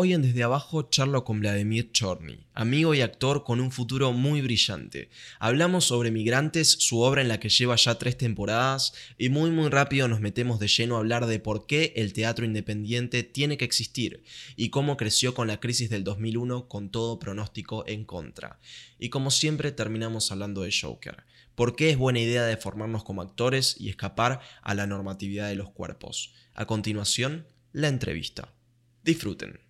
[0.00, 4.40] Hoy en Desde Abajo charlo con Vladimir Chorny, amigo y actor con un futuro muy
[4.40, 5.10] brillante.
[5.40, 9.68] Hablamos sobre Migrantes, su obra en la que lleva ya tres temporadas, y muy muy
[9.70, 13.64] rápido nos metemos de lleno a hablar de por qué el teatro independiente tiene que
[13.64, 14.22] existir
[14.54, 18.60] y cómo creció con la crisis del 2001 con todo pronóstico en contra.
[19.00, 21.24] Y como siempre terminamos hablando de Joker.
[21.56, 25.56] ¿Por qué es buena idea de formarnos como actores y escapar a la normatividad de
[25.56, 26.34] los cuerpos?
[26.54, 28.54] A continuación, la entrevista.
[29.02, 29.67] Disfruten.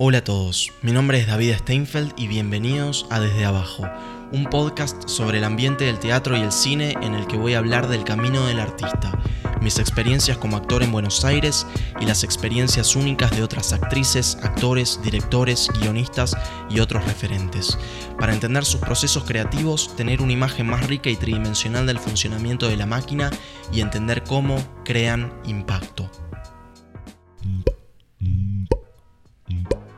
[0.00, 3.90] Hola a todos, mi nombre es David Steinfeld y bienvenidos a Desde Abajo,
[4.30, 7.58] un podcast sobre el ambiente del teatro y el cine en el que voy a
[7.58, 9.18] hablar del camino del artista,
[9.60, 11.66] mis experiencias como actor en Buenos Aires
[12.00, 16.36] y las experiencias únicas de otras actrices, actores, directores, guionistas
[16.70, 17.76] y otros referentes,
[18.20, 22.76] para entender sus procesos creativos, tener una imagen más rica y tridimensional del funcionamiento de
[22.76, 23.30] la máquina
[23.72, 26.08] y entender cómo crean impacto.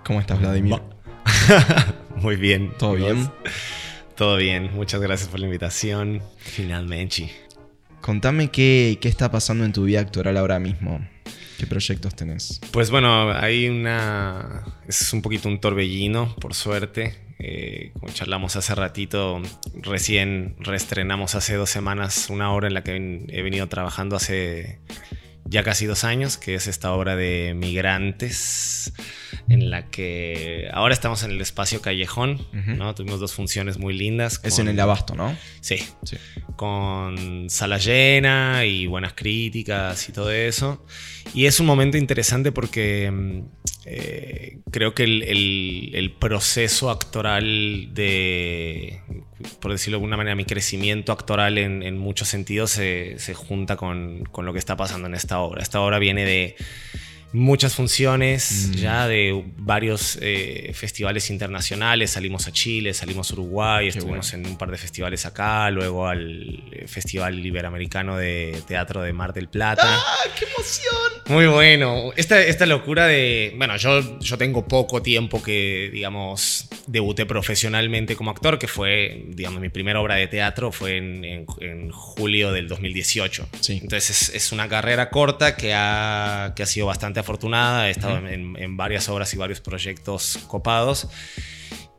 [0.04, 0.80] ¿Cómo estás, Vladimir?
[2.16, 2.72] Muy bien.
[2.78, 3.30] ¿Todo bien?
[4.16, 4.70] Todo bien.
[4.74, 6.22] Muchas gracias por la invitación.
[6.38, 7.30] Finalmente.
[8.00, 11.00] Contame qué, qué está pasando en tu vida actoral ahora mismo.
[11.58, 12.60] ¿Qué proyectos tenés?
[12.70, 14.64] Pues bueno, hay una...
[14.88, 17.18] Es un poquito un torbellino, por suerte.
[17.38, 19.40] Eh, como charlamos hace ratito,
[19.74, 24.78] recién reestrenamos hace dos semanas una obra en la que he venido trabajando hace
[25.50, 28.92] ya casi dos años, que es esta obra de Migrantes
[29.48, 32.94] en la que ahora estamos en el espacio Callejón, ¿no?
[32.94, 34.40] Tuvimos dos funciones muy lindas.
[34.44, 35.36] Es en el Abasto, ¿no?
[35.60, 36.16] Sí, sí.
[36.54, 40.86] Con sala llena y buenas críticas y todo eso.
[41.34, 43.59] Y es un momento interesante porque mm,
[43.92, 49.00] eh, creo que el, proceso actoral de,
[49.60, 54.46] por decirlo de alguna manera, mi crecimiento actoral en, muchos sentidos se, junta con, con
[54.46, 55.62] lo que está pasando en esta obra.
[55.62, 56.56] Esta obra viene de
[57.32, 58.72] muchas funciones mm.
[58.74, 62.10] ya de varios eh, festivales internacionales.
[62.10, 66.64] Salimos a Chile, salimos a Uruguay, estuvimos en un par de festivales acá, luego al
[66.72, 69.82] eh, Festival Iberoamericano de Teatro de Mar del Plata.
[69.86, 71.10] ¡Ah, qué emoción!
[71.28, 72.10] Muy bueno.
[72.16, 73.54] Esta, esta locura de.
[73.56, 79.60] Bueno, yo, yo tengo poco tiempo que, digamos, debuté profesionalmente como actor, que fue, digamos,
[79.60, 81.46] mi primera obra de teatro fue en,
[81.92, 83.48] julio del 2018.
[83.60, 83.78] Sí.
[83.82, 88.26] Entonces es, es, una carrera corta que ha, que ha sido bastante afortunada, he estado
[88.26, 91.08] en, varias obras y varios proyectos copados.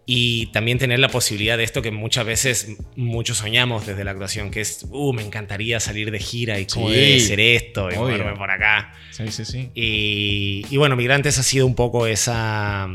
[0.05, 4.51] Y también tener la posibilidad de esto que muchas veces muchos soñamos desde la actuación,
[4.51, 8.33] que es, uh, me encantaría salir de gira y cómo debe ser esto y moverme
[8.35, 8.93] por acá.
[9.11, 9.69] Sí, sí, sí.
[9.73, 12.89] Y, y, bueno, Migrantes ha sido un poco esa,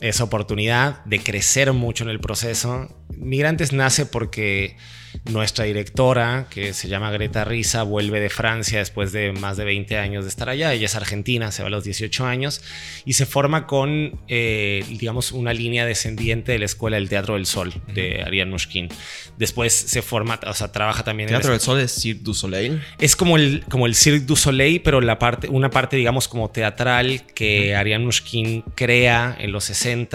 [0.00, 2.88] esa oportunidad de crecer mucho en el proceso.
[3.10, 4.76] Migrantes nace porque
[5.24, 9.98] nuestra directora, que se llama Greta Risa, vuelve de Francia después de más de 20
[9.98, 10.72] años de estar allá.
[10.72, 12.62] Ella es argentina, se va a los 18 años
[13.04, 17.46] y se forma con, eh, digamos, una línea descendiente de la Escuela del Teatro del
[17.46, 18.88] Sol de Ariane Mushkin.
[19.36, 22.82] Después se forma, o sea, trabaja también ¿Teatro del Sol es Cirque du Soleil?
[22.98, 26.50] Es como el, como el Cirque du Soleil, pero la parte, una parte, digamos, como
[26.50, 30.06] teatral que Ariane Mushkin crea en los 60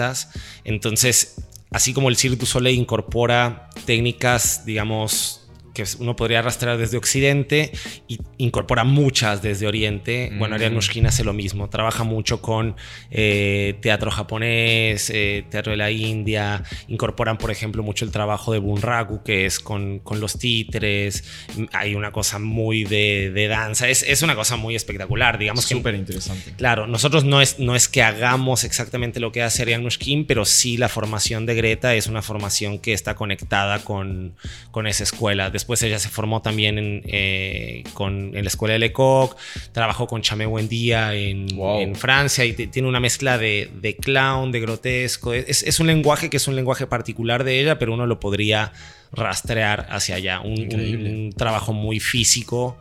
[0.64, 1.36] Entonces,
[1.72, 5.41] así como el Cirque du incorpora técnicas, digamos,
[5.72, 7.72] que uno podría arrastrar desde Occidente
[8.08, 10.32] y incorpora muchas desde Oriente.
[10.38, 12.76] Bueno, Ariane Mushkin hace lo mismo, trabaja mucho con
[13.10, 18.58] eh, teatro japonés, eh, teatro de la India, incorporan, por ejemplo, mucho el trabajo de
[18.58, 21.24] Bunraku, que es con, con los títeres,
[21.72, 25.64] hay una cosa muy de, de danza, es, es, una cosa muy espectacular, digamos.
[25.64, 26.52] Súper interesante.
[26.56, 30.44] Claro, nosotros no es, no es que hagamos exactamente lo que hace Ariane Mushkin, pero
[30.44, 34.34] sí la formación de Greta es una formación que está conectada con,
[34.70, 35.50] con esa escuela.
[35.62, 39.36] Después ella se formó también en, eh, con, en la escuela de Lecoq,
[39.70, 44.58] trabajó con Chamé Buendía en, en Francia y tiene una mezcla de, de, clown, de
[44.58, 45.32] grotesco.
[45.32, 48.72] Es, es, un lenguaje que es un lenguaje particular de ella, pero uno lo podría
[49.12, 50.40] rastrear hacia allá.
[50.40, 52.76] un trabajo muy físico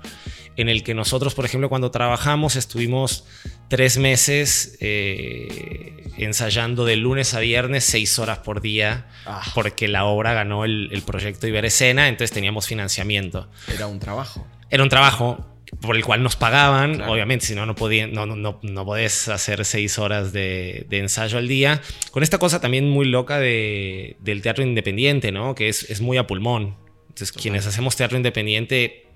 [0.57, 3.25] en el que nosotros, por ejemplo, cuando trabajamos estuvimos
[3.71, 9.41] tres meses eh, ensayando de lunes a viernes, seis horas por día, ah.
[9.55, 13.47] porque la obra ganó el, proyecto Iberescena, entonces teníamos financiamiento.
[13.73, 14.45] Era un trabajo.
[14.69, 15.45] Era un trabajo
[15.79, 19.97] por el cual nos pagaban, obviamente, si no, no, no, no, no podés hacer seis
[19.97, 21.81] horas de, ensayo al día.
[22.11, 25.55] Con esta cosa también muy loca de, del teatro independiente, ¿no?
[25.55, 26.75] Que es, es muy a pulmón.
[27.07, 29.10] Entonces, quienes hacemos teatro independiente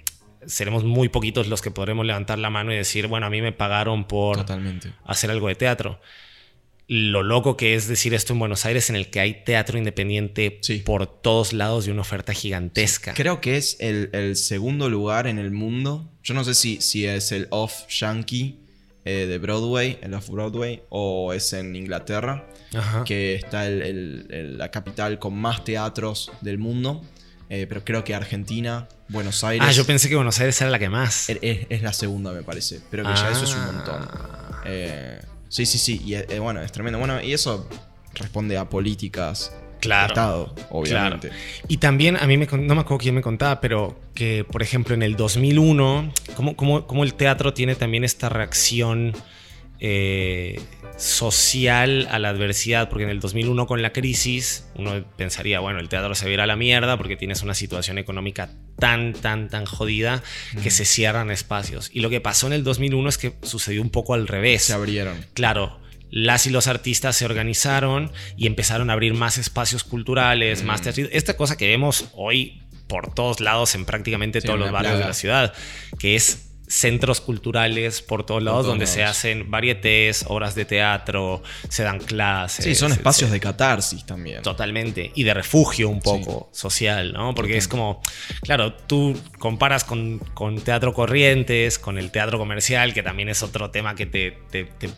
[0.47, 3.51] seremos muy poquitos los que podremos levantar la mano y decir, bueno, a mí me
[3.51, 4.45] pagaron por
[5.05, 5.99] hacer algo de teatro.
[6.87, 10.59] Lo loco que es decir esto en Buenos Aires, en el que hay teatro independiente
[10.85, 13.15] por todos lados y una oferta gigantesca.
[13.15, 16.11] Creo que es el, segundo lugar en el mundo.
[16.23, 18.59] Yo no sé si, si es el off yankee
[19.03, 23.03] eh, de Broadway, el Off-Broadway, o es en Inglaterra, Ajá.
[23.03, 27.03] que está el- la capital con más teatros del mundo.
[27.49, 29.67] Eh, pero creo que Argentina, Buenos Aires.
[29.67, 31.29] Ah, yo pensé que Buenos Aires era la que más.
[31.29, 32.81] es, es- la segunda, me parece.
[32.89, 33.71] Pero que ya eso es un Ah.
[33.73, 34.07] montón.
[34.65, 35.19] Eh,
[35.49, 36.01] sí, sí, sí.
[36.03, 36.97] Y eh, bueno, es tremendo.
[36.99, 37.69] Bueno, y eso
[38.15, 40.07] responde a políticas de Claro.
[40.07, 41.29] Estado, obviamente.
[41.67, 44.95] Y también a mí me, no me acuerdo quién me contaba, pero que por ejemplo
[44.95, 49.13] en el 2001, cómo, cómo- cómo el teatro tiene también esta reacción
[49.79, 50.59] eh,
[50.97, 55.89] social a la adversidad, porque en el 2001 con la crisis uno pensaría, bueno, el
[55.89, 59.49] teatro se va a ir a la mierda porque tienes una situación económica tan, tan,
[59.49, 60.23] tan jodida
[60.63, 61.89] que se cierran espacios.
[61.93, 64.63] Y lo que pasó en el 2001 es que sucedió un poco al revés.
[64.63, 65.25] Se abrieron.
[65.33, 70.81] Claro, las y los artistas se organizaron y empezaron a abrir más espacios culturales, más
[70.81, 71.05] teatro.
[71.11, 75.05] Esta cosa que vemos hoy por todos lados en prácticamente Sí, todos los barrios de
[75.05, 75.53] la ciudad,
[75.99, 79.17] que es centros culturales por todos lados todos donde se lados.
[79.17, 82.65] hacen varietés, obras de teatro, se dan clases.
[82.65, 83.33] Sí, son espacios etc.
[83.33, 84.41] de catarsis también.
[84.41, 85.11] Totalmente.
[85.15, 87.35] Y de refugio un poco social, ¿no?
[87.35, 88.01] Porque es como,
[88.41, 93.69] claro, tú comparas con, con Teatro Corrientes, con el teatro comercial, que también es otro
[93.69, 94.89] tema que te, te- te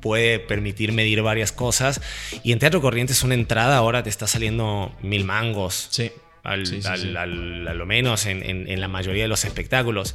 [0.00, 2.00] puede permitir medir varias cosas.
[2.44, 5.88] Y en Teatro Corrientes una entrada ahora te está saliendo mil mangos.
[5.90, 6.12] Sí.
[6.44, 7.14] Al, Sí, sí, al- sí.
[7.16, 10.14] al- a lo menos en, en- en la mayoría de los espectáculos.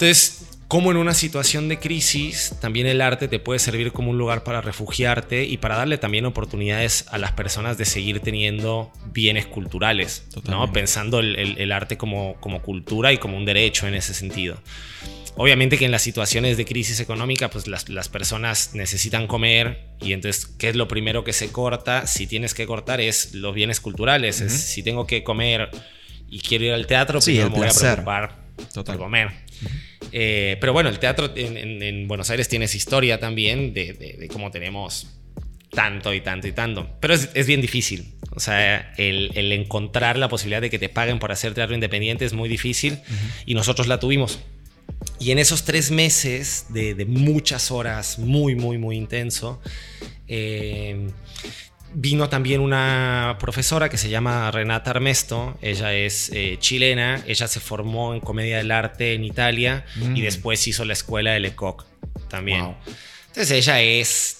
[0.00, 4.18] Entonces, como en una situación de crisis, también el arte te puede servir como un
[4.18, 9.46] lugar para refugiarte y para darle también oportunidades a las personas de seguir teniendo bienes
[9.46, 10.72] culturales, ¿no?
[10.72, 14.62] Pensando el, el- el arte como, como cultura y como un derecho en ese sentido.
[15.36, 20.12] Obviamente que en las situaciones de crisis económica, pues las, las personas necesitan comer y
[20.12, 22.06] entonces, ¿qué es lo primero que se corta?
[22.06, 24.40] Si tienes que cortar es los bienes culturales.
[24.40, 25.70] es, si tengo que comer
[26.28, 28.96] y quiero ir al teatro, Sí, pues el me voy a preocupar Total.
[28.96, 29.28] por comer.
[30.12, 33.92] Eh, pero bueno, el teatro en, en- en Buenos Aires tiene esa historia también de,
[33.92, 35.08] de- de cómo tenemos
[35.70, 36.88] tanto y tanto y tanto.
[37.00, 38.14] Pero es, es bien difícil.
[38.34, 42.24] O sea, el, el encontrar la posibilidad de que te paguen por hacer teatro independiente
[42.24, 42.98] es muy difícil
[43.46, 44.38] y nosotros la tuvimos.
[45.20, 49.60] Y en esos tres meses de, de muchas horas, muy, muy, muy intenso,
[50.28, 51.08] eh,
[51.94, 55.56] vino también una profesora que se llama Renata Armesto.
[55.62, 60.14] Ella es eh, chilena, ella se formó en comedia del arte en Italia y Mm.
[60.22, 61.84] después hizo la escuela de Lecoq
[62.28, 62.62] también.
[62.64, 62.74] Wow.
[63.28, 64.34] Entonces ella es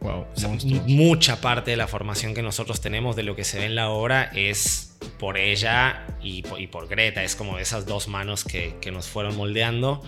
[0.00, 0.26] Wow.
[0.32, 0.82] o sea, monstruos.
[0.86, 3.74] m- mucha parte de la formación que nosotros tenemos de lo que se ve en
[3.74, 7.22] la obra es por ella y por, y por Greta.
[7.24, 10.02] Es como esas dos manos que, que nos fueron moldeando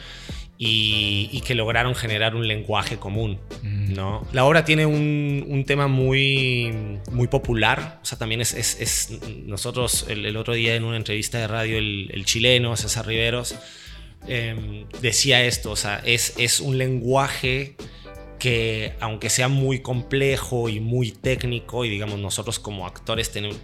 [0.62, 3.38] y, y que lograron generar un lenguaje común.
[3.62, 3.94] Mm.
[3.94, 4.26] ¿no?
[4.32, 6.70] La obra tiene un, un tema muy,
[7.10, 7.98] muy popular.
[8.02, 9.10] O sea, también es, es- es-
[9.46, 13.54] nosotros el, el otro día en una entrevista de radio, el, el chileno César Riveros
[14.28, 15.70] eh, decía esto.
[15.70, 17.76] O sea, es, es un lenguaje
[18.40, 23.58] que aunque sea muy complejo y muy técnico, y digamos nosotros como actores tenemos-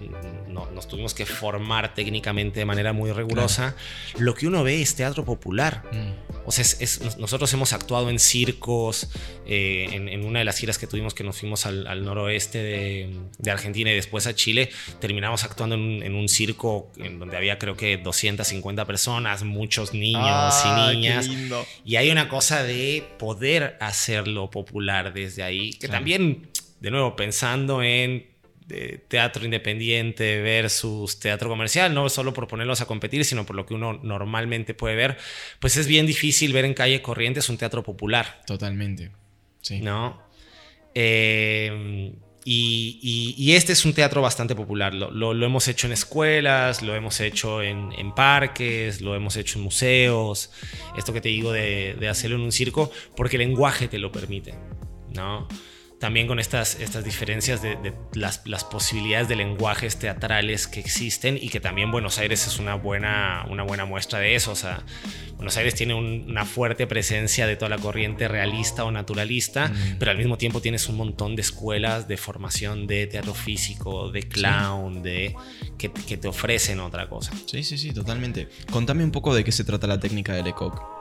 [0.46, 3.74] no- nos tuvimos que formar técnicamente de manera muy rigurosa,
[4.18, 5.82] lo que uno ve es teatro popular.
[5.92, 6.36] Mm.
[6.48, 9.08] O sea, es- es- nosotros hemos actuado en circos,
[9.46, 12.58] eh, en, en una de las giras que tuvimos que nos fuimos al, al noroeste
[12.62, 14.70] de, de Argentina y después a Chile,
[15.00, 19.94] terminamos actuando en un, en un circo en donde había creo que 250 personas, muchos
[19.94, 21.28] niños Ah, y niñas.
[21.84, 24.65] Y hay una cosa de poder hacerlo popular
[25.12, 25.92] desde ahí, que Claro.
[25.94, 26.48] también,
[26.80, 28.26] de nuevo, pensando en
[28.68, 33.64] eh, teatro independiente versus teatro comercial, no solo por ponerlos a competir, sino por lo
[33.64, 35.16] que uno normalmente puede ver,
[35.60, 39.12] pues es bien difícil ver en calle Corrientes un teatro popular, Totalmente.
[39.60, 39.80] Sí.
[39.80, 40.20] ¿no?
[40.94, 42.12] Eh,
[42.48, 44.94] y, este es un teatro bastante popular.
[44.94, 50.52] Lo, hemos hecho en escuelas, lo hemos hecho en, parques, lo hemos hecho en museos.
[50.96, 54.54] Esto que te digo de hacerlo en un circo, porque el lenguaje te lo permite,
[55.12, 55.48] ¿no?
[55.98, 61.38] También con estas, estas diferencias de, de las, las posibilidades de lenguajes teatrales que existen
[61.40, 64.52] y que también Buenos Aires es una buena, una buena muestra de eso.
[64.52, 64.82] O sea,
[65.36, 70.10] Buenos Aires tiene un- una fuerte presencia de toda la corriente realista o naturalista, pero
[70.10, 75.02] al mismo tiempo tienes un montón de escuelas de formación de teatro físico, de clown,
[75.02, 75.34] de
[75.78, 77.32] que, que te ofrecen otra cosa.
[77.46, 78.48] Sí, sí, sí, totalmente.
[78.70, 80.95] Contame un poco de qué se trata la técnica de Lecoq.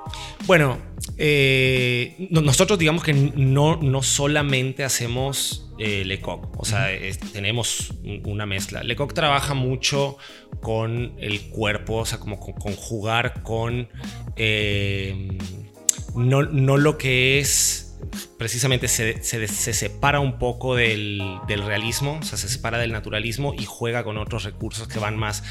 [0.46, 0.78] Bueno,
[1.18, 7.92] eh, no- nosotros digamos que no, no solamente hacemos eh, Lecoq, o sea, es- tenemos
[8.04, 8.82] un- una mezcla.
[8.84, 10.18] Lecoq trabaja mucho
[10.62, 13.90] con el cuerpo, o sea, como con, con jugar con
[14.38, 15.38] eh,
[16.16, 17.82] no, no lo que es
[18.38, 22.92] precisamente se, se- se separa un poco del, del realismo, o sea, se separa del
[22.92, 25.44] naturalismo y juega con otros recursos que van más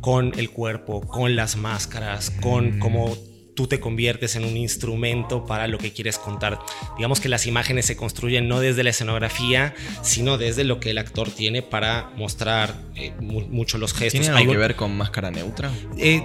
[0.00, 2.78] con el cuerpo, con las máscaras, con Mm.
[2.80, 3.16] cómo
[3.58, 6.60] tú te conviertes en un instrumento para lo que quieres contar.
[6.96, 10.98] Digamos que las imágenes se construyen no desde la escenografía, sino desde lo que el
[10.98, 14.20] actor tiene para mostrar eh, mucho los gestos.
[14.20, 15.72] ¿Tiene algo que ver con máscara neutra?
[15.96, 16.22] Eh,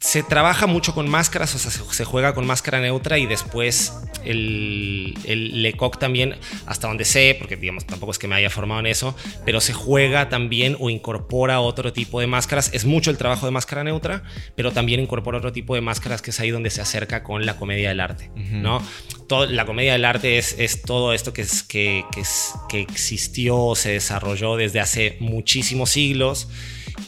[0.00, 3.92] se trabaja mucho con máscaras, o sea, se, juega con máscara neutra y después
[4.24, 6.36] el, el Lecoq también,
[6.66, 9.72] hasta donde sé, porque digamos tampoco es que me haya formado en eso, pero se
[9.72, 12.70] juega también o incorpora otro tipo de máscaras.
[12.72, 14.22] Es mucho el trabajo de máscara neutra,
[14.54, 17.56] pero también incorpora otro tipo de máscaras que es ahí donde se acerca con la
[17.56, 18.80] comedia del arte, ¿no?
[19.26, 22.80] Todo, la comedia del arte es, es todo esto que, es, que, que, es, que
[22.80, 26.48] existió, se desarrolló desde hace muchísimos siglos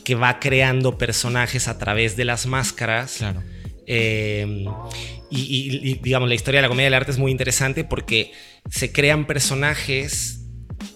[0.04, 3.16] que va creando personajes a través de las máscaras.
[3.18, 3.42] Claro.
[3.86, 4.66] Eh,
[5.30, 8.32] y, digamos, la historia de la comedia del arte es muy interesante porque
[8.68, 10.39] se crean personajes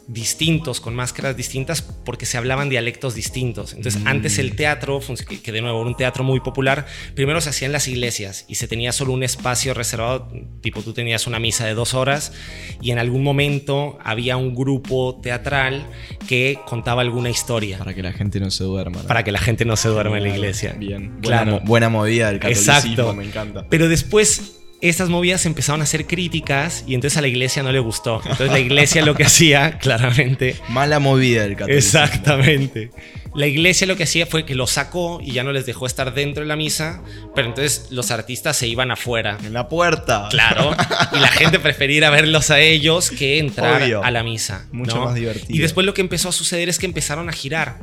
[0.06, 3.72] distintos, con máscaras distintas, porque se hablaban dialectos distintos.
[3.74, 4.06] Entonces, mm.
[4.08, 5.00] antes el teatro,
[5.42, 8.56] que de nuevo era un teatro muy popular, primero se hacía en las iglesias y
[8.56, 12.32] se tenía solo un espacio reservado, tipo tú tenías una misa de dos horas
[12.80, 15.86] y en algún momento había un grupo teatral
[16.28, 17.78] que contaba alguna historia.
[17.78, 19.02] Para que la gente no se duerma.
[19.02, 20.74] Para que la gente no se duerma en la iglesia.
[20.78, 21.60] Bien, claro.
[21.64, 23.14] buena, movida del catolicismo, Exacto.
[23.14, 23.66] me encanta.
[23.68, 24.53] Pero después
[24.88, 28.20] estas movidas empezaron a ser críticas y entonces a la iglesia no le gustó.
[28.22, 30.56] Entonces la iglesia lo que hacía, claramente...
[30.68, 32.00] Mala movida del catolicismo.
[32.00, 32.90] Exactamente.
[33.34, 36.14] La iglesia lo que hacía fue que los sacó y ya no les dejó estar
[36.14, 37.02] dentro de la misa,
[37.34, 39.38] pero entonces los artistas se iban afuera.
[39.44, 40.28] En la puerta.
[40.30, 40.76] Claro.
[41.12, 44.66] Y la gente prefería ir a verlos a ellos que entrar a la misa.
[44.70, 45.54] Mucho más divertido.
[45.54, 47.78] Y después lo que empezó a suceder es que empezaron a girar.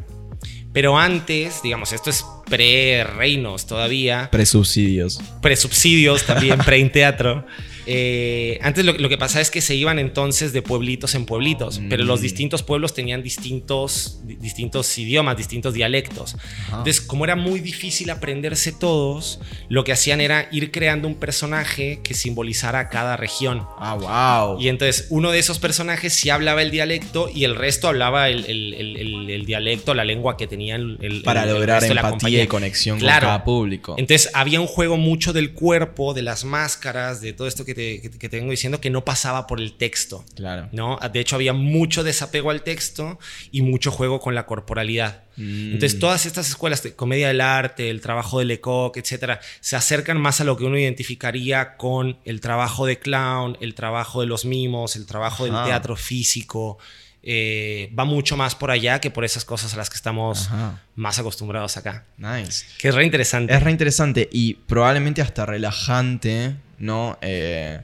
[0.74, 4.30] Pero antes, digamos, esto es pre-reinos todavía.
[4.32, 5.20] Pre-subsidios.
[5.42, 7.46] Pre-subsidios también, pre-teatro.
[7.85, 12.03] Eh, antes lo, que pasaba es que se iban entonces de pueblitos en pueblitos, pero
[12.03, 12.23] los mm.
[12.23, 16.35] distintos pueblos tenían distintos, distintos idiomas, distintos dialectos.
[16.67, 22.01] Entonces, como era muy difícil aprenderse todos, lo que hacían era ir creando un personaje
[22.03, 23.65] que simbolizara cada región.
[23.77, 24.61] Ah, wow.
[24.61, 29.43] Y entonces uno de esos personajes sí hablaba el dialecto y el resto hablaba el,
[29.45, 33.95] dialecto, la lengua que tenían el, Para lograr empatía y conexión con cada público.
[33.97, 38.10] Entonces había un juego mucho del cuerpo, de las máscaras, de todo esto que que
[38.10, 40.25] te, que, vengo diciendo que no pasaba por el texto.
[40.36, 40.70] Claro.
[40.72, 41.00] ¿no?
[41.12, 43.20] De hecho, había mucho desapego al texto
[43.51, 45.24] y mucho juego con la corporalidad.
[45.38, 45.74] Mm.
[45.74, 50.20] Entonces, todas estas escuelas de comedia del arte, el trabajo de Lecoq, etcétera, se acercan
[50.20, 54.46] más a lo que uno identificaría con el trabajo de clown, el trabajo de los
[54.46, 56.78] mimos, el trabajo del teatro físico.
[57.24, 60.50] Eh, va mucho más por allá que por esas cosas a las que estamos
[60.96, 62.06] más acostumbrados acá.
[62.18, 62.66] Nice.
[62.80, 63.54] Que es re interesante.
[63.54, 67.17] Es re interesante y probablemente hasta relajante ¿no?
[67.21, 67.79] Eh,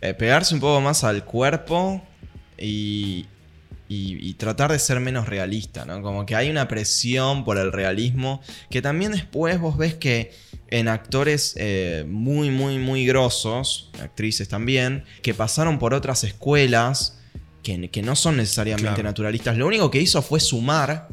[0.00, 2.02] eh, pegarse un poco más al cuerpo
[2.58, 3.26] y,
[3.88, 6.02] y, tratar de ser menos realista, ¿no?
[6.02, 10.32] Como que hay una presión por el realismo que también después vos ves que
[10.70, 17.18] en actores eh, muy, muy, muy grosos, actrices también, que pasaron por otras escuelas
[17.62, 21.08] que, que no son necesariamente naturalistas, lo único que hizo fue sumar,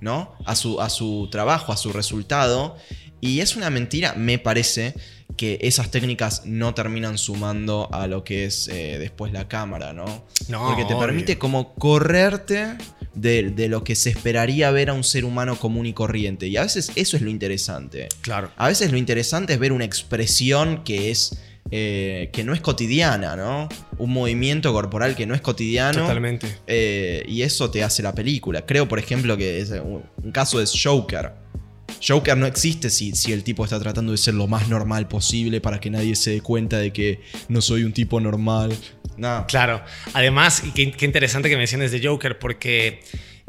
[0.00, 0.34] ¿no?
[0.46, 2.76] A su, a su trabajo, a su resultado.
[3.20, 4.94] Y es una mentira, me parece,
[5.36, 10.24] que esas técnicas no terminan sumando a lo que es eh, después la cámara, ¿no?
[10.48, 10.66] No.
[10.66, 12.76] Porque te permite como correrte
[13.14, 16.48] de, lo que se esperaría ver a un ser humano común y corriente.
[16.48, 18.08] Y a veces eso es lo interesante.
[18.20, 18.50] Claro.
[18.56, 21.38] A veces lo interesante es ver una expresión que es.
[21.70, 23.68] Eh, que no es cotidiana, ¿no?
[23.96, 26.00] Un movimiento corporal que no es cotidiano.
[26.00, 26.46] Totalmente.
[26.66, 28.66] Eh, y eso te hace la película.
[28.66, 29.64] Creo, por ejemplo, que
[30.22, 31.41] un caso es Joker.
[32.06, 35.60] Joker no existe si, si el tipo está tratando de ser lo más normal posible
[35.60, 38.76] para que nadie se dé cuenta de que no soy un tipo normal.
[39.16, 39.44] No.
[39.46, 39.82] Claro.
[40.14, 43.00] Además, y qué, qué interesante que menciones de Joker, porque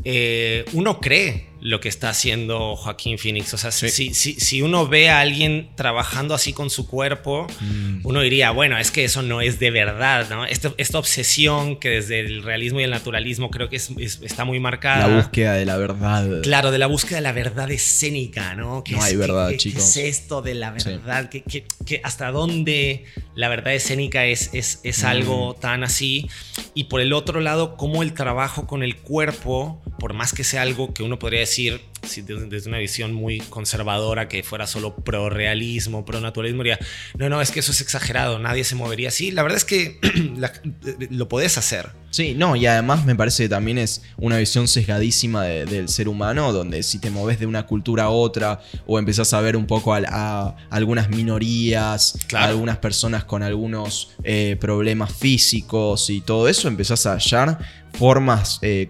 [0.04, 3.54] eh, uno cree lo que está haciendo Joaquín Phoenix.
[3.54, 8.00] O sea, si, si, uno ve a alguien trabajando así con su cuerpo, mm.
[8.04, 10.46] uno diría, bueno, es que eso no es de verdad, ¿no?
[10.46, 14.60] Esta, esta obsesión que desde el realismo y el naturalismo creo que es, está muy
[14.60, 15.08] marcada.
[15.08, 16.42] La búsqueda de la verdad.
[16.44, 18.84] Claro, de la búsqueda de la verdad escénica, ¿no?
[18.86, 19.94] no hay verdad, chicos.
[19.94, 21.30] ¿Qué es esto de la verdad?
[21.30, 23.06] que hasta dónde
[23.36, 25.06] la verdad escénica es, es, es mm.
[25.06, 26.30] algo tan así?
[26.74, 30.62] Y por el otro lado, cómo el trabajo con el cuerpo, por más que sea
[30.62, 35.30] algo que uno podría decir, decir, desde una visión muy conservadora, que fuera solo pro
[35.30, 36.80] realismo, pro naturalismo, diría,
[37.18, 39.32] no, no, es que eso es exagerado, nadie se movería así.
[39.32, 40.00] La verdad es que
[41.10, 41.90] lo podés hacer.
[42.12, 46.08] Sí, no, y además me parece que también es una visión sesgadísima de- del ser
[46.08, 49.66] humano, donde si te moves de una cultura a otra o empezás a ver un
[49.66, 52.46] poco a, a algunas minorías, Claro.
[52.46, 57.58] a algunas personas con algunos eh, problemas físicos y todo eso, empezás a hallar
[57.98, 58.90] formas, eh,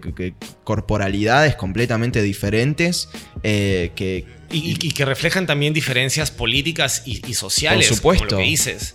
[0.64, 3.03] corporalidades completamente diferentes
[3.42, 4.26] eh, que...
[4.56, 8.24] Y, que reflejan también diferencias políticas y, y sociales, Por supuesto.
[8.26, 8.94] como lo que dices.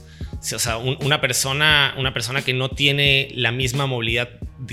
[0.53, 4.29] O sea, un- una, persona, una persona que no tiene la misma movilidad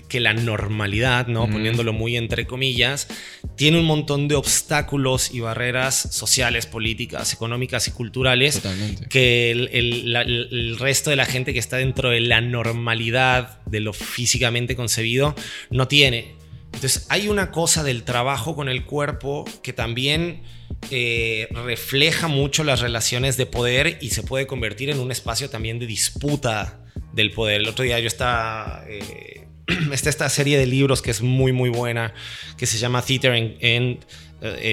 [0.09, 1.49] que la normalidad, ¿no?
[1.50, 3.09] Poniéndolo muy entre comillas,
[3.57, 9.09] tiene un montón de obstáculos y barreras sociales, políticas, económicas y culturales Totalmente.
[9.09, 12.40] que el, el- la- el- el resto de la gente que está dentro de la
[12.40, 15.35] normalidad de lo físicamente concebido
[15.71, 16.37] no tiene.
[16.76, 20.42] Entonces hay una cosa del trabajo con el cuerpo que también
[20.90, 25.78] eh, refleja mucho las relaciones de poder y se puede convertir en un espacio también
[25.78, 26.78] de disputa
[27.14, 27.62] del poder.
[27.62, 28.85] El otro día yo estaba...
[28.88, 29.47] eh,
[29.90, 32.12] está esta serie de libros que es muy muy buena
[32.59, 33.97] que se llama Theater and, eh,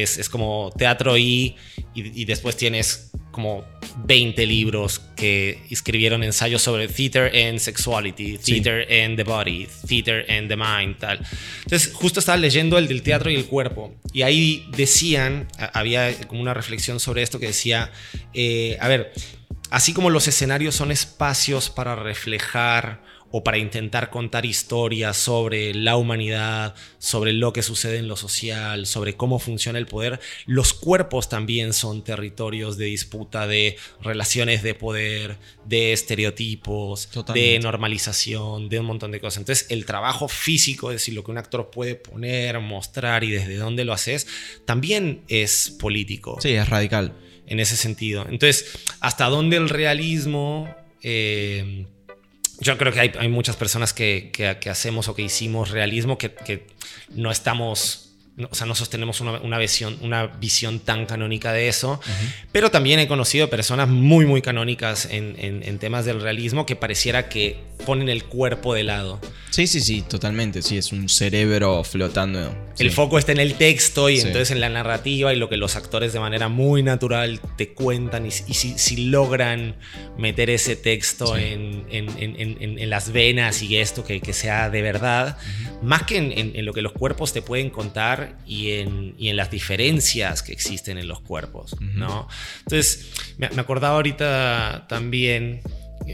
[0.04, 1.56] es, es como teatro y,
[1.96, 3.66] y, y después tienes como
[4.06, 8.62] 20 libros que escribieron ensayos sobre theater and sexuality, Sí.
[8.62, 11.20] theater and the body, theater and the mind, tal.
[11.64, 13.96] Entonces, justo estaba leyendo el del teatro y el cuerpo.
[14.14, 17.92] Y ahí decían, había como una reflexión sobre esto que decía,
[18.36, 19.12] eh, a ver,
[19.72, 23.02] así como los escenarios son espacios para reflejar
[23.36, 28.86] o para intentar contar historias sobre la humanidad, sobre lo que sucede en lo social,
[28.86, 34.76] sobre cómo funciona el poder, los cuerpos también son territorios de disputa de relaciones de
[34.76, 39.40] poder, de estereotipos, de normalización, de un montón de cosas.
[39.40, 43.56] Entonces, el trabajo físico, es decir, lo que un actor puede poner, mostrar y desde
[43.56, 44.28] dónde lo haces,
[44.66, 47.14] también es político Sí, es radical.
[47.48, 48.26] en ese sentido.
[48.30, 50.70] Entonces, ¿hasta dónde el realismo?
[51.02, 51.88] eh,
[52.60, 54.32] yo creo que hay, muchas personas que,
[54.70, 56.68] hacemos o que hicimos realismo que,
[57.10, 58.13] no estamos,
[58.50, 62.00] o sea, no sostenemos una, una visión, una visión tan canónica de eso,
[62.52, 66.76] pero también he conocido personas muy, muy canónicas en, en- en temas del realismo que
[66.76, 69.20] pareciera que ponen el cuerpo de lado.
[69.52, 70.64] Sí, sí, sí, totalmente.
[70.64, 72.56] Sí, es un cerebro flotando.
[72.80, 72.96] El Sí.
[72.96, 74.26] foco está en el texto y Sí.
[74.26, 78.26] entonces en la narrativa y lo que los actores de manera muy natural te cuentan
[78.26, 79.76] y, y si, si logran
[80.18, 81.44] meter ese texto Sí.
[81.44, 85.38] en, en- en- en- en las venas y esto que, que sea de verdad,
[85.84, 89.30] más que en, en- en lo que los cuerpos te pueden contar y en, y
[89.30, 92.28] en las diferencias que existen en los cuerpos, ¿no?
[92.60, 95.62] Entonces, me, me acordaba ahorita también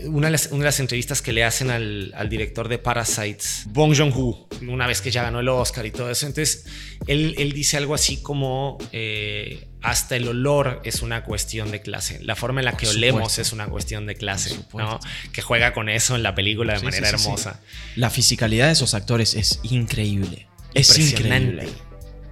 [0.06, 3.64] una de, las, una de las entrevistas que le hacen al, al director de Parasites,
[3.70, 6.28] Bong Joon-ho, una vez que ya ganó el Oscar y todo eso.
[6.28, 6.66] Entonces,
[7.08, 12.20] él, él dice algo así como, eh, hasta el olor es una cuestión de clase.
[12.24, 13.42] La forma en la que Por olemos supuesto.
[13.42, 14.92] es una cuestión de clase, supuesto.
[14.92, 15.00] ¿no?
[15.32, 17.26] Que juega con eso en la película de Sí, manera sí, sí, sí.
[17.26, 17.62] hermosa.
[17.96, 20.48] La fisicalidad de esos actores es increíble.
[20.76, 21.68] Es increíble.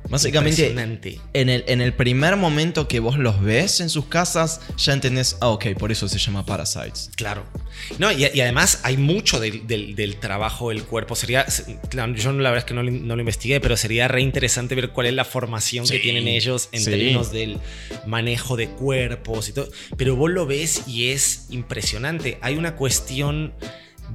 [0.09, 0.73] Básicamente,
[1.33, 5.37] en el, en el primer momento que vos los ves en sus casas, ya entendés,
[5.41, 7.11] ah, ok, por eso se llama Parasites.
[7.15, 7.43] Claro.
[7.99, 11.15] No, y, y además hay mucho del, del- del trabajo del cuerpo.
[11.15, 11.45] Sería,
[12.15, 14.89] yo la verdad es que no lo, no lo investigué, pero sería re interesante ver
[14.89, 16.89] cuál es la formación que Sí, tienen ellos en sí.
[16.91, 17.57] términos del
[18.05, 19.69] manejo de cuerpos y todo.
[19.97, 22.37] Pero vos lo ves y es impresionante.
[22.41, 23.53] Hay una cuestión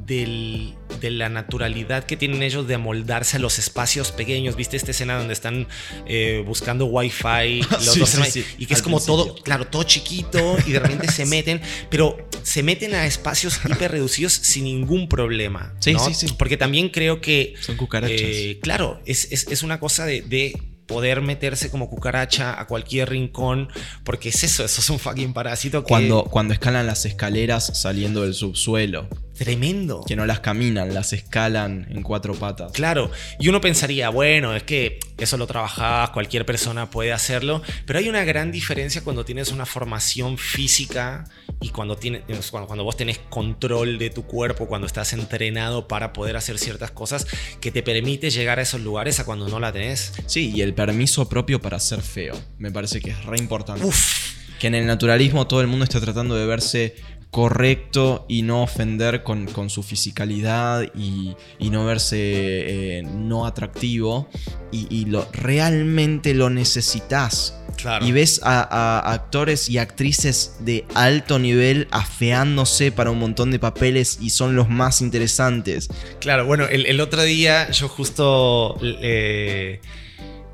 [0.06, 4.56] del- de la naturalidad que tienen ellos de amoldarse a los espacios pequeños.
[4.56, 5.66] ¿Viste esta escena donde están
[6.06, 8.32] eh, buscando wifi los Sí, dos sí, hermanos?
[8.34, 8.44] sí.
[8.58, 12.62] Y que es como todo, claro, todo chiquito y de repente se meten, pero se
[12.62, 15.74] meten a espacios hiper reducidos sin ningún problema.
[15.80, 16.04] Sí, ¿no?
[16.06, 16.26] sí, sí.
[16.38, 18.18] Porque también creo que, Son cucarachas.
[18.20, 23.08] eh, claro, es, es- es una cosa de, de poder meterse como cucaracha a cualquier
[23.08, 23.68] rincón,
[24.04, 28.22] porque es eso, eso es un fucking parásito que cuando, cuando escalan las escaleras saliendo
[28.22, 29.08] del subsuelo,
[29.44, 30.02] tremendo.
[30.06, 32.72] que no las caminan, las escalan en cuatro patas.
[32.72, 37.98] Claro, y uno pensaría, bueno, es que eso lo trabajabas, cualquier persona puede hacerlo, pero
[37.98, 41.24] hay una gran diferencia cuando tienes una formación física
[41.60, 46.12] y cuando, tienes, cuando, cuando vos tenés control de tu cuerpo, cuando estás entrenado para
[46.12, 47.26] poder hacer ciertas cosas
[47.60, 50.12] que te permite llegar a esos lugares a cuando no la tenés.
[50.26, 52.34] Sí, y el permiso propio para ser feo.
[52.58, 53.84] Me parece que es re importante.
[53.84, 56.96] Uf, Que en el naturalismo todo el mundo está tratando de verse
[57.32, 64.28] correcto y no ofender con, con su fisicalidad y, y no verse eh, no atractivo.
[64.70, 67.58] Y, y lo, realmente lo necesitas.
[67.76, 68.06] claro.
[68.06, 73.58] Y ves a, a actores y actrices de alto nivel afeándose para un montón de
[73.58, 75.88] papeles y son los más interesantes.
[76.20, 79.80] Claro, bueno, el, el otro día yo justo eh,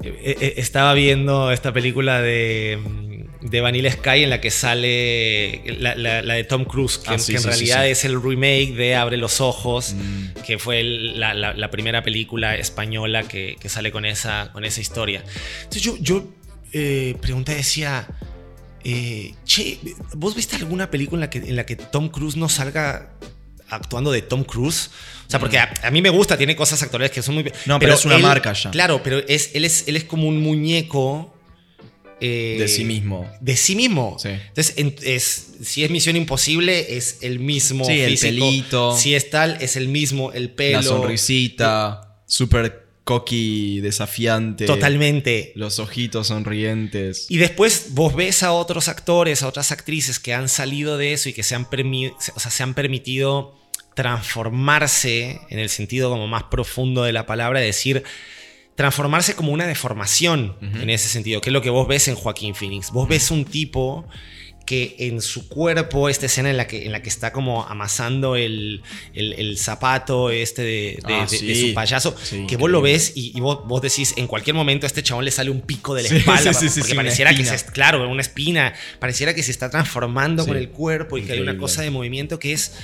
[0.03, 3.08] eh, eh, estaba viendo esta película de, mm,
[3.40, 7.35] de Vanilla Sky en la que sale la, de Tom Cruise, que, Ah, que sí,
[7.35, 7.90] en sí, realidad sí.
[7.90, 10.40] es el remake de Abre los Ojos, Mm.
[10.44, 14.64] que fue el- la, la- la primera película española que, que sale con esa, con
[14.64, 15.22] esa historia.
[15.59, 16.24] Entonces yo, yo
[16.72, 18.09] eh, pregunté, decía,
[18.85, 19.79] eh, che,
[20.14, 23.11] ¿vos viste alguna película en la, que, en la que Tom Cruise no salga
[23.70, 24.90] actuando de Tom Cruise?
[25.27, 27.44] O sea, porque a, a mí me gusta, tiene cosas actorales que son muy...
[27.44, 27.48] Mm.
[27.66, 28.70] No, pero es una marca ya.
[28.70, 31.35] Claro, pero es, él, es, él es como un muñeco...
[32.20, 33.31] eh, De sí mismo.
[33.40, 34.16] de sí mismo.
[34.20, 34.28] Sí.
[34.31, 38.96] Entonces, en- es, si es Misión Imposible, es el mismo Sí, el pelito.
[38.96, 40.78] Si es tal, es el mismo, el pelo.
[40.78, 44.66] La sonrisita, súper cocky, desafiante.
[44.66, 45.52] Totalmente.
[45.54, 47.26] Los ojitos sonrientes.
[47.31, 51.28] Y después vos ves a otros actores, a otras actrices que han salido de eso
[51.31, 53.54] y que se han, permi- o sea, se han permitido
[53.94, 58.04] transformarse en el sentido como más profundo de la palabra, decir,
[58.79, 62.55] transformarse como una deformación en ese sentido, que es lo que vos ves en Joaquín
[62.55, 62.93] Phoenix.
[62.93, 64.07] Vos ves un tipo
[64.64, 68.37] que en su cuerpo, esta escena en la que, en la que está como amasando
[68.37, 68.83] el,
[69.14, 70.69] el- el zapato este de,
[71.05, 71.69] de- Ah, de- de sí.
[71.71, 74.87] su payaso, Sí, que vos lo ves y, y vos, vos decís, en cualquier momento
[74.87, 76.95] a este chabón le sale un pico de la Sí, espalda, sí, sí, sí, porque
[76.95, 81.23] pareciera que se, claro, una espina, pareciera que se está transformando con el cuerpo y
[81.23, 82.75] que hay una cosa de movimiento que es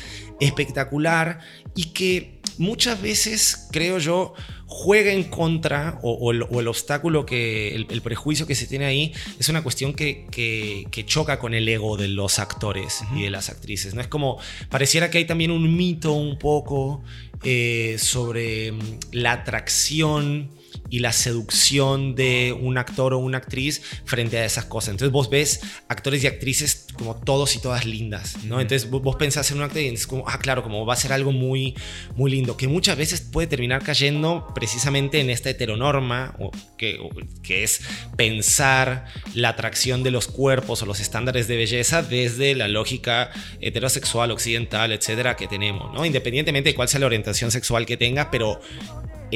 [0.40, 1.38] espectacular
[1.76, 4.34] y que muchas veces, creo yo,
[4.66, 8.66] juega en contra o, o el, o el obstáculo que, el, el prejuicio que se
[8.66, 13.02] tiene ahí es una cuestión que, que- que choca con el ego de los actores
[13.16, 13.94] y de las actrices.
[13.94, 14.00] ¿no?
[14.00, 14.38] Es como,
[14.70, 17.02] pareciera que hay también un mito un poco
[17.44, 18.80] eh, sobre mm,
[19.12, 20.50] la atracción
[20.90, 24.90] y la seducción de un actor o una actriz frente a esas cosas.
[24.90, 28.60] Entonces vos ves actores y actrices como todos y todas lindas, ¿no?
[28.60, 30.96] Entonces vos, vos pensás en un actor y es como, ah, claro, como va a
[30.96, 31.74] ser algo muy,
[32.14, 37.10] muy lindo, que muchas veces puede terminar cayendo precisamente en esta heteronorma, o que, o
[37.42, 37.80] que es
[38.16, 44.30] pensar la atracción de los cuerpos o los estándares de belleza desde la lógica heterosexual,
[44.30, 46.04] occidental, etcétera, que tenemos, ¿no?
[46.04, 48.60] Independientemente de cuál sea la orientación sexual que tenga, pero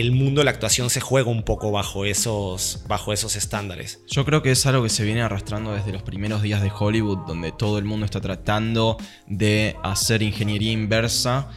[0.00, 4.00] el mundo de la actuación se juega un poco bajo esos, bajo esos estándares.
[4.06, 7.26] Yo creo que es algo que se viene arrastrando desde los primeros días de Hollywood,
[7.26, 11.50] donde todo el mundo está tratando de hacer ingeniería inversa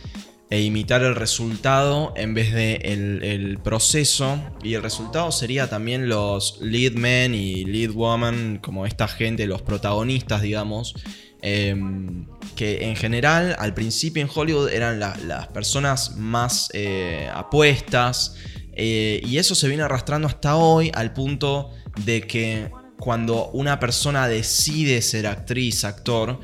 [0.49, 4.39] e imitar el resultado en vez de el, el proceso.
[4.63, 9.61] Y el resultado sería también los lead men y lead woman, como esta gente, los
[9.61, 10.95] protagonistas, digamos.
[11.41, 12.25] Em,
[12.55, 18.35] que en general al principio en Hollywood eran la- las personas más eh, apuestas.
[18.73, 21.71] eh, y eso se viene arrastrando hasta hoy al punto
[22.05, 26.39] de que cuando una persona decide ser actriz, actor,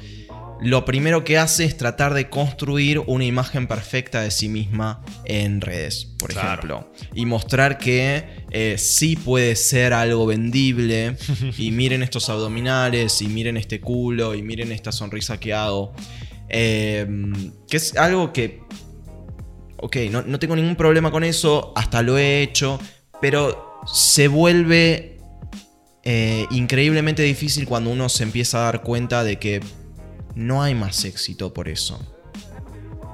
[0.61, 5.61] lo primero que hace es tratar de construir una imagen perfecta de sí misma en
[5.61, 6.47] redes, por Claro.
[6.49, 6.93] ejemplo.
[7.13, 11.15] Y mostrar que eh, sí puede ser algo vendible.
[11.57, 15.93] y miren estos abdominales, y miren este culo, y miren esta sonrisa que hago.
[16.49, 17.05] Eh,
[17.69, 18.61] que es algo que...
[19.79, 22.79] Ok, no, no tengo ningún problema con eso, hasta lo he hecho,
[23.21, 25.19] pero se vuelve
[26.03, 29.59] eh, increíblemente difícil cuando uno se empieza a dar cuenta de que
[30.37, 31.99] no hay más éxito por eso.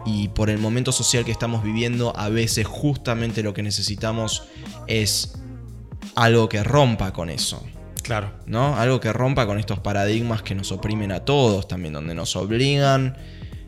[0.06, 4.44] Y por el momento social que estamos viviendo, a veces justamente lo que necesitamos
[4.88, 5.40] es
[6.16, 7.66] algo que rompa con eso.
[8.04, 8.34] Claro.
[8.46, 8.76] ¿no?
[8.76, 13.16] Algo que rompa con estos paradigmas que nos oprimen a todos también, donde nos obligan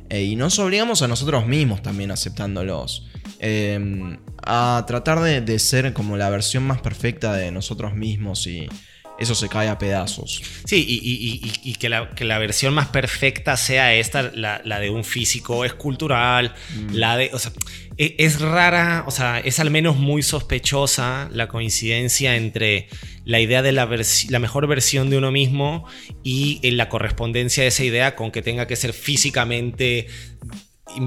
[0.10, 3.08] eh, y nos obligamos a nosotros mismos también aceptándolos.
[3.40, 8.68] eh, a tratar de, de ser como la versión más perfecta de nosotros mismos y
[9.18, 10.42] eso se cae a pedazos.
[10.66, 14.62] Sí, y, y- y- y que, la, que la versión más perfecta sea esta, la,
[14.66, 16.54] la de un físico escultural,
[16.92, 17.52] la de, o sea,
[17.98, 22.88] e- es rara, o sea, es al menos muy sospechosa la coincidencia entre
[23.24, 23.90] la idea de la,
[24.30, 25.86] la mejor versión de uno mismo
[26.24, 30.08] y eh, la correspondencia de esa idea con que tenga que ser físicamente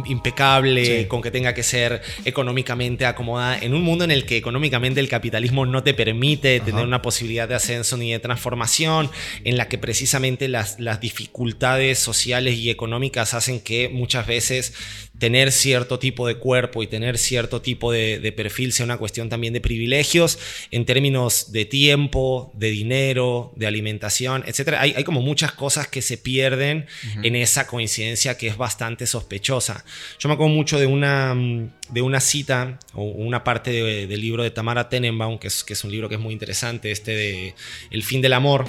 [0.07, 1.07] impecable, Sí.
[1.07, 5.09] con que tenga que ser económicamente acomodada, en un mundo en el que económicamente el
[5.09, 9.11] capitalismo no te permite tener una posibilidad de ascenso ni de transformación,
[9.45, 14.75] en la que precisamente las, las dificultades sociales y económicas hacen que muchas veces
[15.19, 19.29] tener cierto tipo de cuerpo y tener cierto tipo de, de perfil sea una cuestión
[19.29, 20.39] también de privilegios
[20.71, 24.75] en términos de tiempo, de dinero, de alimentación, etc.
[24.79, 26.87] Hay, hay como muchas cosas que se pierden
[27.23, 29.85] en esa coincidencia que es bastante sospechosa.
[30.19, 34.21] Yo me acuerdo mucho de una, mm, de una cita o una parte de- del
[34.21, 37.13] libro de Tamara Tenenbaum, que es, que es un libro que es muy interesante, este
[37.17, 37.55] de
[37.91, 38.67] El fin del amor,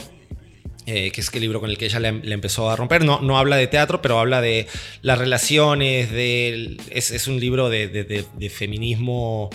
[0.85, 3.03] eh, que es el libro con el que ella le, empezó a romper.
[3.03, 4.67] No, no habla de teatro, pero habla de
[5.01, 9.49] las relaciones, del- es, es un libro de, de- de- de feminismo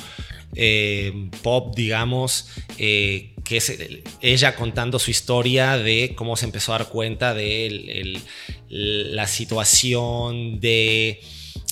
[0.56, 3.76] eh, pop, digamos, eh, que es
[4.22, 8.20] ella contando su historia de cómo se empezó a dar cuenta de
[8.68, 11.20] la situación de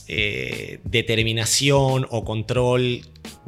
[0.08, 3.02] eh, determinación o control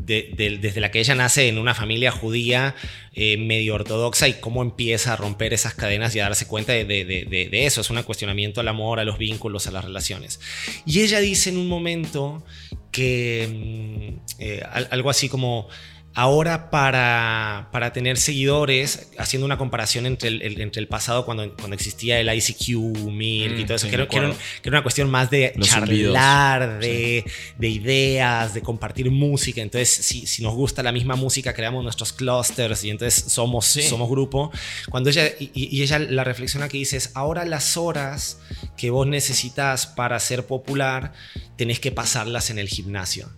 [0.04, 2.74] desde la que ella nace en una familia judía
[3.14, 7.48] eh, medio ortodoxa y cómo empieza a romper esas cadenas y a darse cuenta de,
[7.52, 7.80] eso.
[7.80, 10.40] Es un cuestionamiento al amor, a los vínculos, a las relaciones.
[10.84, 12.44] Y ella dice en un momento
[12.90, 15.68] que mm, eh, algo así como
[16.16, 21.74] Ahora para, para, tener seguidores, haciendo una comparación entre el, entre el pasado cuando, cuando
[21.74, 24.32] existía el ICQ, Mirk y mm, todo eso, que, era, que, era,
[24.66, 27.24] una cuestión más de charlar, de,
[27.58, 29.60] de, ideas, de compartir música.
[29.60, 34.08] Entonces, si, si, nos gusta la misma música, creamos nuestros clusters y entonces somos, somos
[34.08, 34.52] grupo.
[34.90, 38.38] Cuando ella, y, y, ella la reflexión aquí dice es, ahora las horas
[38.76, 41.12] que vos necesitas para ser popular,
[41.56, 43.28] tenés que pasarlas en el gimnasio.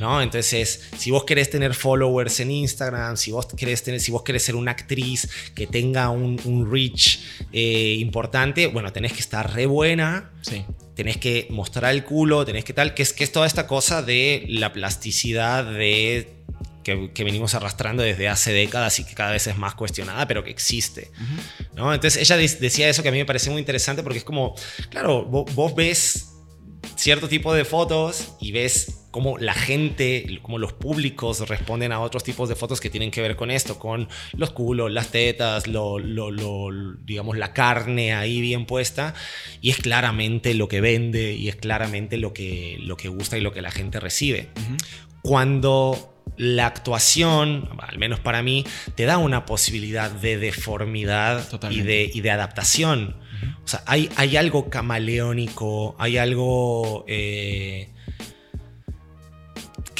[0.00, 0.20] ¿no?
[0.20, 4.42] Entonces, si vos querés tener followers en Instagram, si vos querés, tener, si vos querés
[4.42, 7.20] ser una actriz que tenga un, un reach
[7.52, 10.30] eh, importante, bueno, tenés que estar re buena.
[10.42, 10.64] Sí.
[10.94, 14.02] Tenés que mostrar el culo, tenés que tal, que es, que es toda esta cosa
[14.02, 16.40] de la plasticidad de
[16.82, 20.50] que, venimos arrastrando desde hace décadas y que cada vez es más cuestionada, pero que
[20.50, 21.10] existe.
[21.74, 21.92] ¿no?
[21.92, 24.54] Entonces ella decía eso que a mí me parece muy interesante porque es como,
[24.90, 26.32] claro, vos ves
[26.96, 32.24] cierto tipo de fotos y ves cómo la gente, cómo los públicos responden a otros
[32.24, 35.98] tipos de fotos que tienen que ver con esto, con los culos, las tetas, lo,
[37.04, 39.14] digamos la carne ahí bien puesta
[39.60, 43.40] y es claramente lo que vende y es claramente lo que, lo que gusta y
[43.40, 44.48] lo que la gente recibe.
[45.22, 52.10] Cuando la actuación, al menos para mí, te da una posibilidad de deformidad y de,
[52.12, 53.16] y de adaptación.
[53.64, 57.90] O sea, hay, hay algo camaleónico, hay algo eh,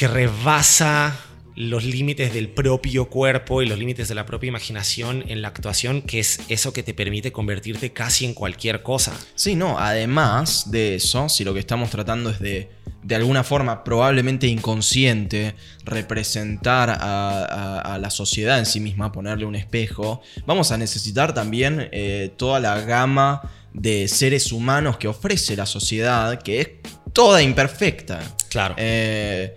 [0.01, 1.15] que rebasa
[1.55, 6.01] los límites del propio cuerpo y los límites de la propia imaginación en la actuación,
[6.01, 9.13] que es eso que te permite convertirte casi en cualquier cosa.
[9.35, 12.71] Sí, no, además de eso, si lo que estamos tratando es de,
[13.03, 15.53] de alguna forma probablemente inconsciente,
[15.85, 22.33] representar a, la sociedad en sí misma, ponerle un espejo, vamos a necesitar también eh,
[22.37, 26.69] toda la gama de seres humanos que ofrece la sociedad, que es
[27.13, 28.19] toda imperfecta.
[28.49, 28.73] Claro.
[28.79, 29.53] Eh,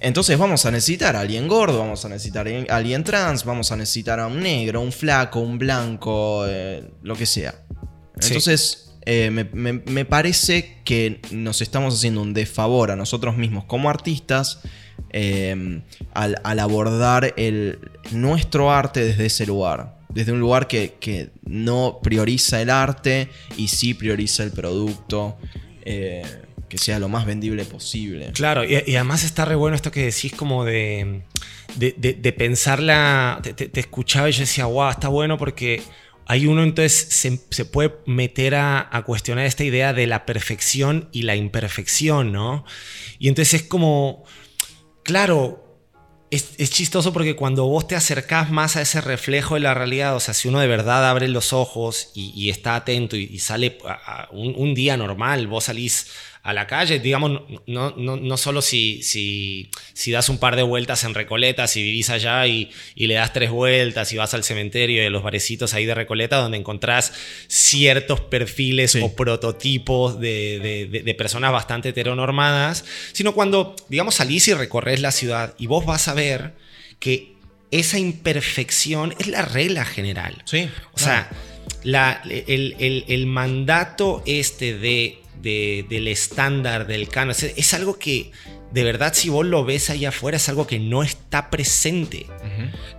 [0.00, 3.76] entonces vamos a necesitar a alguien gordo, vamos a necesitar a alguien trans, vamos a
[3.76, 7.54] necesitar a un negro, un flaco, un blanco, eh, lo que sea.
[8.20, 14.60] Entonces eh, me, parece que nos estamos haciendo un desfavor a nosotros mismos como artistas
[16.14, 17.78] al, abordar el,
[18.10, 23.94] nuestro arte desde ese lugar desde un lugar que, no prioriza el arte y sí
[23.94, 25.36] prioriza el producto.
[25.84, 26.22] Eh,
[26.70, 28.30] que sea lo más vendible posible.
[28.32, 31.24] Claro, y, además está re bueno esto que decís como de,
[31.74, 35.82] de, de, pensarla, te, escuchaba y yo decía, wow, está bueno porque
[36.26, 41.08] hay uno entonces se, se puede meter a, a, cuestionar esta idea de la perfección
[41.12, 42.64] y la imperfección, ¿no?
[43.18, 44.24] Y entonces es como,
[45.02, 45.70] claro,
[46.30, 50.20] es, chistoso porque cuando vos te acercás más a ese reflejo de la realidad, o
[50.20, 53.78] sea, si uno de verdad abre los ojos y, está atento y, sale
[54.30, 56.08] un, un, día normal, vos salís
[56.42, 60.62] a la calle, digamos, no, no, no solo si, si, si, das un par de
[60.62, 64.42] vueltas en Recoleta, si vivís allá y, y, le das tres vueltas y vas al
[64.42, 67.12] cementerio y a los barecitos ahí de Recoleta, donde encontrás
[67.46, 74.54] ciertos perfiles o prototipos de, de, de, personas bastante heteronormadas, sino cuando, digamos, salís y
[74.54, 76.54] recorres la ciudad y vos vas a ver
[77.00, 77.34] que
[77.70, 80.42] esa imperfección es la regla general.
[80.46, 80.70] Sí.
[80.92, 81.28] O sea,
[81.82, 87.34] la, el, el, el mandato este de del estándar del canon.
[87.56, 88.30] Es, algo que
[88.72, 92.26] de verdad si vos lo ves allá afuera es algo que no está presente.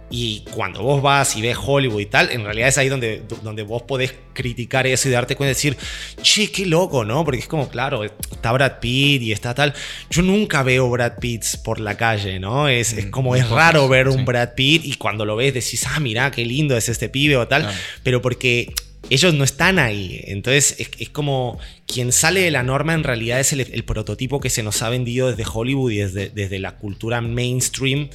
[0.09, 3.63] Y cuando vos vas y ves Hollywood y tal, en realidad es ahí donde, donde
[3.63, 5.77] vos podés criticar eso y darte cuenta de decir,
[6.21, 7.23] che, qué loco, ¿no?
[7.23, 9.73] Porque es como, claro, está Brad Pitt y está tal.
[10.09, 12.67] Yo nunca veo Brad Pitt por la calle, ¿no?
[12.67, 16.01] Es, es como, es raro ver un Brad Pitt y cuando lo ves decís, ah,
[16.01, 17.69] mira, qué lindo es este pibe o tal.
[18.03, 18.73] Pero porque
[19.11, 20.21] ellos no están ahí.
[20.23, 24.63] Entonces es, como quien sale de la norma en realidad es el, prototipo que se
[24.63, 28.09] nos ha vendido desde Hollywood y desde, desde la cultura mainstream.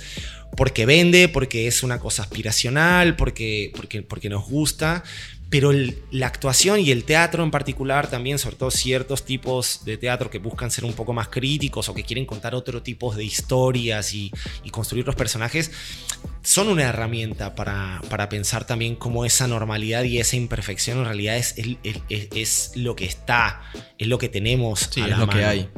[0.56, 5.04] Porque vende, porque es una cosa aspiracional, porque, porque, porque nos gusta,
[5.48, 5.70] pero
[6.10, 10.38] la actuación y el teatro en particular también, sobre todo ciertos tipos de teatro que
[10.38, 14.32] buscan ser un poco más críticos o que quieren contar otro tipo de historias y,
[14.72, 15.70] construir los personajes,
[16.46, 21.36] son una herramienta para, para, pensar también cómo esa normalidad y esa imperfección en realidad
[21.36, 21.56] es,
[22.08, 23.62] es, lo que está,
[23.98, 24.88] es lo que tenemos.
[24.92, 25.68] Sí, es lo que hay.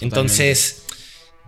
[0.00, 0.86] Entonces,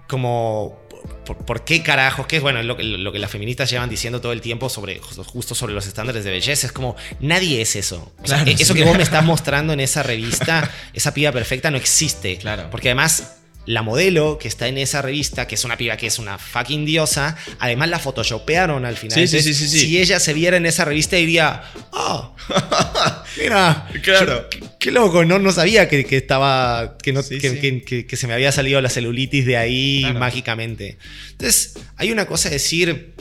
[0.07, 0.79] como
[1.25, 4.43] por, qué carajos, que es bueno, lo, lo, que las feministas llevan diciendo todo el
[4.43, 6.67] tiempo sobre justo sobre los estándares de belleza.
[6.67, 8.13] Es como, nadie es eso.
[8.45, 12.37] eso que vos me estás mostrando en esa revista, esa piba perfecta no existe.
[12.37, 12.69] Claro.
[12.71, 16.19] Porque además la modelo que está en esa revista, que es una piba que es
[16.19, 19.19] una fucking diosa, además la photoshopearon al final.
[19.19, 22.35] Sí, sí, sí, sí, Si ella se viera en esa revista diría, oh,
[23.39, 24.49] mira, claro.
[24.79, 28.89] Qué, loco, no, no sabía que, estaba, que, no, que, se me había salido la
[28.89, 30.99] celulitis de ahí mágicamente.
[31.33, 33.15] Entonces, hay una cosa de decir,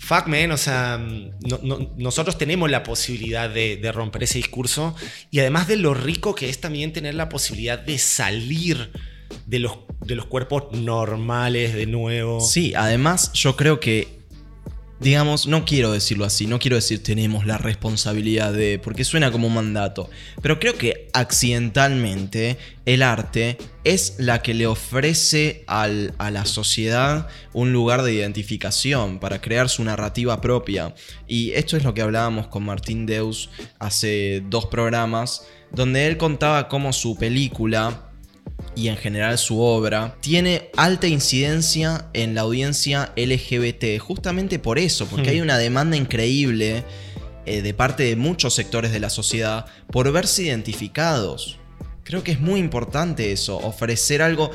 [0.00, 1.00] fuck man, o sea,
[1.96, 4.96] nosotros tenemos la posibilidad de, de, romper ese discurso
[5.30, 8.90] y además de lo rico que es también tener la posibilidad de salir
[9.46, 12.40] de los, de los cuerpos normales de nuevo.
[12.40, 14.18] Sí, además yo creo que,
[15.00, 19.46] digamos, no quiero decirlo así, no quiero decir tenemos la responsabilidad de, porque suena como
[19.46, 20.10] un mandato,
[20.42, 27.72] pero creo que accidentalmente el arte es la que le ofrece a la sociedad un
[27.72, 30.94] lugar de identificación para crear su narrativa propia.
[31.26, 36.68] Y esto es lo que hablábamos con Martín Deus hace dos programas, donde él contaba
[36.68, 38.07] cómo su película
[38.74, 45.06] y en general su obra, tiene alta incidencia en la audiencia LGBT, justamente por eso,
[45.06, 45.32] porque hmm.
[45.32, 46.84] hay una demanda increíble
[47.44, 51.58] eh, de parte de muchos sectores de la sociedad por verse identificados.
[52.04, 54.50] Creo que es muy importante eso, ofrecer algo...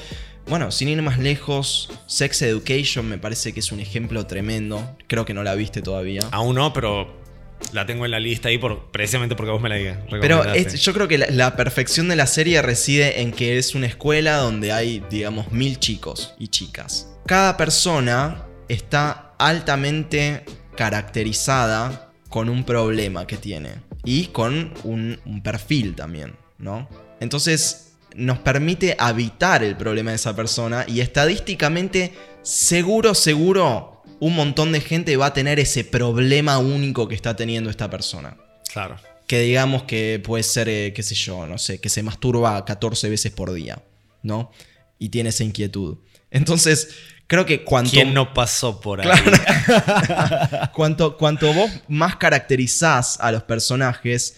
[0.45, 4.97] Bueno, sin ir más lejos, Sex Education me parece que es un ejemplo tremendo.
[5.07, 6.21] Creo que no la viste todavía.
[6.31, 7.22] Aún no, pero
[7.71, 9.97] la tengo en la lista ahí por, precisamente porque vos me la digas.
[10.21, 14.37] Pero yo creo que la, perfección de la serie reside en que es una escuela
[14.37, 17.07] donde hay, digamos, mil chicos y chicas.
[17.25, 20.43] Cada persona está altamente
[20.75, 26.89] caracterizada con un problema que tiene y con un, un perfil también, ¿no?
[27.19, 33.92] Entonces nos permite habitar el problema de esa persona y estadísticamente seguro, seguro
[34.23, 38.37] un montón de gente va a tener ese problema único que está teniendo esta persona.
[38.71, 38.95] Claro.
[39.27, 43.09] Que digamos que puede ser, eh, qué sé yo, no sé, que se masturba 14
[43.09, 43.83] veces por día,
[44.21, 44.49] ¿no?
[44.97, 45.97] Y tiene esa inquietud.
[46.31, 46.95] Entonces,
[47.27, 47.91] creo que cuanto...
[47.91, 49.11] ¿Quién no pasó por ahí?
[50.73, 54.37] cuanto, cuanto vos más caracterizás a los personajes,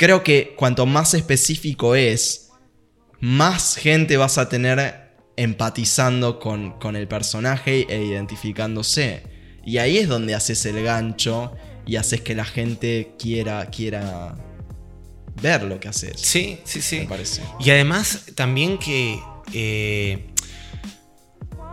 [0.00, 2.50] creo que cuanto más específico es,
[3.20, 5.01] más gente vas a tener
[5.36, 9.22] empatizando con, con el personaje e identificándose.
[9.64, 11.54] Y ahí es donde haces el gancho
[11.86, 14.36] y haces que la gente quiera, quiera
[15.40, 16.20] ver lo que haces.
[16.20, 17.00] Sí, sí, sí.
[17.00, 17.42] Me parece.
[17.60, 19.20] Y además también que
[19.52, 20.26] eh,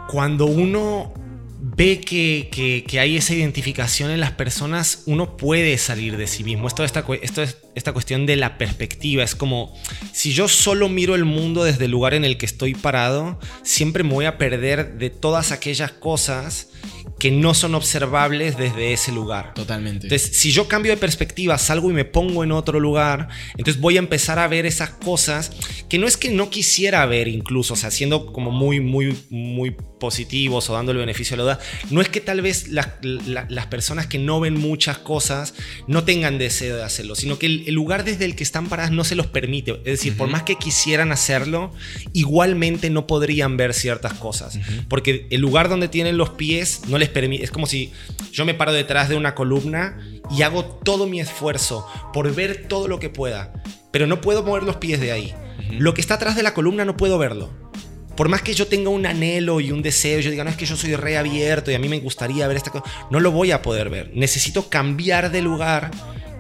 [0.10, 1.13] cuando uno
[1.62, 6.67] ve que, hay esa identificación en las personas, uno puede salir de sí mismo.
[6.67, 9.23] Esto, esta, esto es esta cuestión de la perspectiva.
[9.23, 9.73] Es como,
[10.12, 14.03] si yo solo miro el mundo desde el lugar en el que estoy parado, siempre
[14.03, 16.69] me voy a perder de todas aquellas cosas
[17.19, 19.53] que no son observables desde ese lugar.
[19.53, 20.08] Totalmente.
[20.08, 23.27] Entonces, si yo cambio de perspectiva, salgo y me pongo en otro lugar,
[23.58, 25.51] entonces voy a empezar a ver esas cosas
[25.89, 29.75] que no es que no quisiera ver incluso, o sea, siendo como muy, muy, muy
[29.99, 34.08] positivos o dando el beneficio a la duda, no es que tal vez las personas
[34.08, 35.53] que no ven muchas cosas
[35.88, 39.04] no tengan deseo de hacerlo, sino que el, lugar desde el que están paradas no
[39.04, 39.72] se los permite.
[39.86, 41.72] Es decir, por más que quisieran hacerlo,
[42.13, 47.10] igualmente no podrían ver ciertas cosas, porque el lugar donde tienen los pies no les
[47.41, 47.91] es como si
[48.32, 49.98] yo me paro detrás de una columna
[50.32, 53.52] y hago todo mi esfuerzo por ver todo lo que pueda,
[53.91, 55.34] pero no puedo mover los pies de ahí.
[55.72, 57.50] Lo que está atrás de la columna no puedo verlo.
[58.15, 60.65] Por más que yo tenga un anhelo y un deseo, yo diga, no es que
[60.65, 63.62] yo soy reabierto y a mí me gustaría ver esta cosa, no lo voy a
[63.62, 64.12] poder ver.
[64.13, 65.91] Necesito cambiar de lugar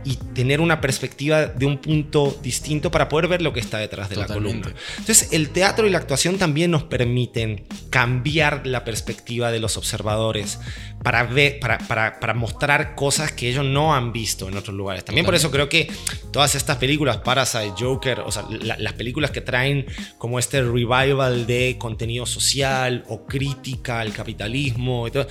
[0.03, 4.09] y tener una perspectiva de un punto distinto para poder ver lo que está detrás
[4.09, 4.73] de la columna.
[4.97, 10.59] Entonces, el teatro y la actuación también nos permiten cambiar la perspectiva de los observadores
[11.03, 15.05] para, ver, para, para, mostrar cosas que ellos no han visto en otros lugares.
[15.05, 15.91] También por eso creo que
[16.31, 19.85] todas estas películas, Parasite, Joker, o sea, las películas que traen
[20.17, 25.27] como este revival de contenido social o crítica al capitalismo, y todo,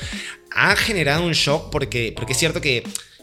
[0.55, 2.83] ha generado un shock porque, porque es cierto que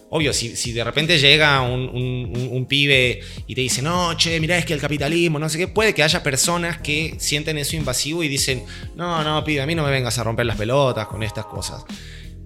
[0.10, 4.74] Obvio, si, de repente llega un, pibe y te dice, no, che, mirá, es que
[4.74, 8.64] el capitalismo, no sé qué, puede que haya personas que sienten eso invasivo y dicen,
[8.96, 11.84] no, no, pibe, a mí no me vengas a romper las pelotas con estas cosas.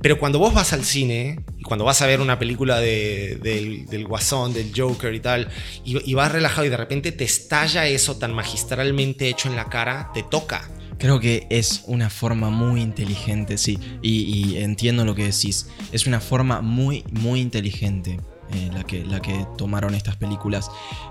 [0.02, 4.54] Pero cuando vos vas al cine y cuando vas a ver una película del, Guasón,
[4.54, 5.50] del Joker y tal,
[5.84, 9.66] y, y vas relajado y de repente te estalla eso tan magistralmente hecho en la
[9.66, 10.72] cara, te toca.
[11.00, 15.68] Creo que es una forma muy inteligente, sí, y, entiendo lo que decís.
[15.92, 18.20] Es una forma muy, muy inteligente
[18.54, 20.70] eh, la, que, la que tomaron estas películas,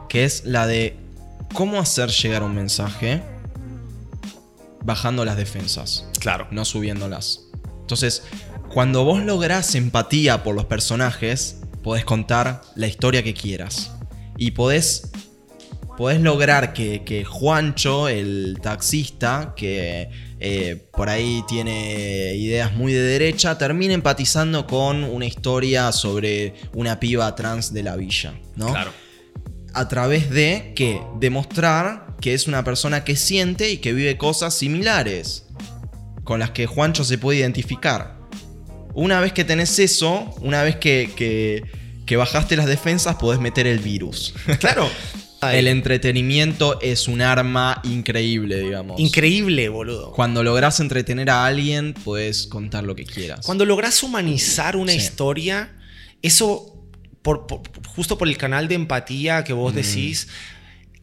[0.09, 0.97] que es la de
[1.55, 3.23] cómo hacer llegar un mensaje
[4.85, 6.07] bajando las defensas.
[6.21, 6.47] Claro.
[6.51, 7.41] no subiéndolas.
[7.81, 8.23] Entonces,
[8.69, 13.93] cuando vos lográs empatía por los personajes, podés contar la historia que quieras.
[14.37, 15.11] Y podés,
[15.99, 20.09] podés lograr que, que Juancho, el taxista, que
[20.41, 26.99] eh, por ahí tiene ideas muy de derecha, termine empatizando con una historia sobre una
[27.01, 28.69] piba trans de la villa, ¿no?
[28.71, 28.93] Claro.
[29.75, 34.55] a través de que demostrar que es una persona que siente y que vive cosas
[34.55, 35.47] similares
[36.25, 38.19] con las que Juancho se puede identificar.
[38.95, 41.63] Una vez que tenés eso, una vez que, que-
[42.07, 44.33] que bajaste las defensas, podés meter el virus.
[44.61, 44.89] Claro.
[45.43, 48.99] El entretenimiento es un arma increíble, digamos.
[49.01, 50.13] Increíble, boludo.
[50.13, 53.47] Cuando lográs entretener a alguien, puedes contar lo que quieras.
[53.47, 54.99] Cuando logras humanizar una Sí.
[54.99, 55.77] historia,
[56.23, 56.75] eso,
[57.23, 60.29] por- por- justo por el canal de empatía que vos decís,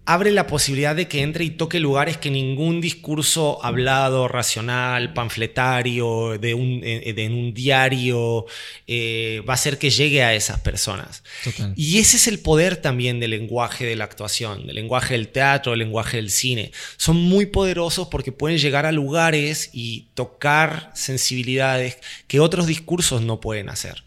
[0.08, 6.38] abre la posibilidad de que entre y toque lugares que ningún discurso hablado, racional, panfletario,
[6.38, 8.45] de un, eh, de- en un diario,
[8.88, 11.24] eh, va a hacer que llegue a esas personas.
[11.43, 11.74] Total.
[11.76, 15.72] Y ese es el poder también del lenguaje de la actuación, del lenguaje del teatro,
[15.72, 16.72] del lenguaje del cine.
[16.97, 21.97] Son muy poderosos porque pueden llegar a lugares y tocar sensibilidades
[22.28, 24.03] que otros discursos no pueden hacer.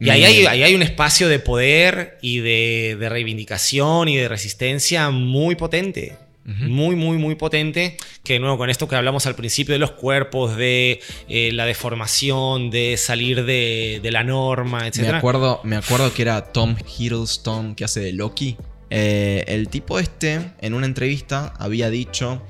[0.00, 4.28] Y ahí hay, ahí hay un espacio de poder y de, de reivindicación y de
[4.28, 6.16] resistencia muy potente.
[6.44, 7.96] Muy, muy, muy potente.
[8.24, 11.64] Que de nuevo, con esto que hablamos al principio de los cuerpos, de eh, la
[11.64, 15.02] deformación, de salir de, de la norma, etc.
[15.02, 18.56] Me acuerdo, me acuerdo que era Tom Hiddleston que hace de Loki.
[18.88, 22.42] Eh, el tipo este, en una entrevista, había dicho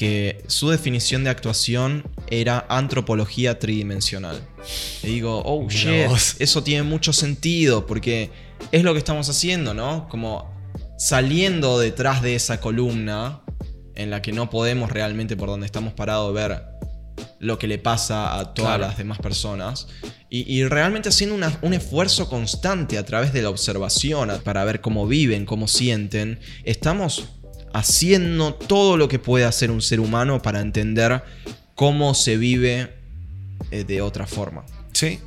[0.00, 4.40] que su definición de actuación era antropología tridimensional.
[5.02, 8.30] Y digo, oh shit, eso tiene mucho sentido porque
[8.72, 10.08] es lo que estamos haciendo, ¿no?
[10.08, 10.50] Como
[10.96, 13.42] saliendo detrás de esa columna
[13.94, 16.62] en la que no podemos realmente por donde estamos parados ver
[17.38, 18.86] lo que le pasa a todas Claro.
[18.86, 19.86] las demás personas.
[20.30, 24.80] Y, y realmente haciendo una- un esfuerzo constante a través de la observación para ver
[24.80, 26.40] cómo viven, cómo sienten.
[26.64, 27.28] Estamos
[27.72, 31.22] haciendo todo lo que puede hacer un ser humano para entender
[31.74, 32.92] cómo se vive
[33.70, 34.64] eh, de otra forma.
[34.92, 35.20] Sí.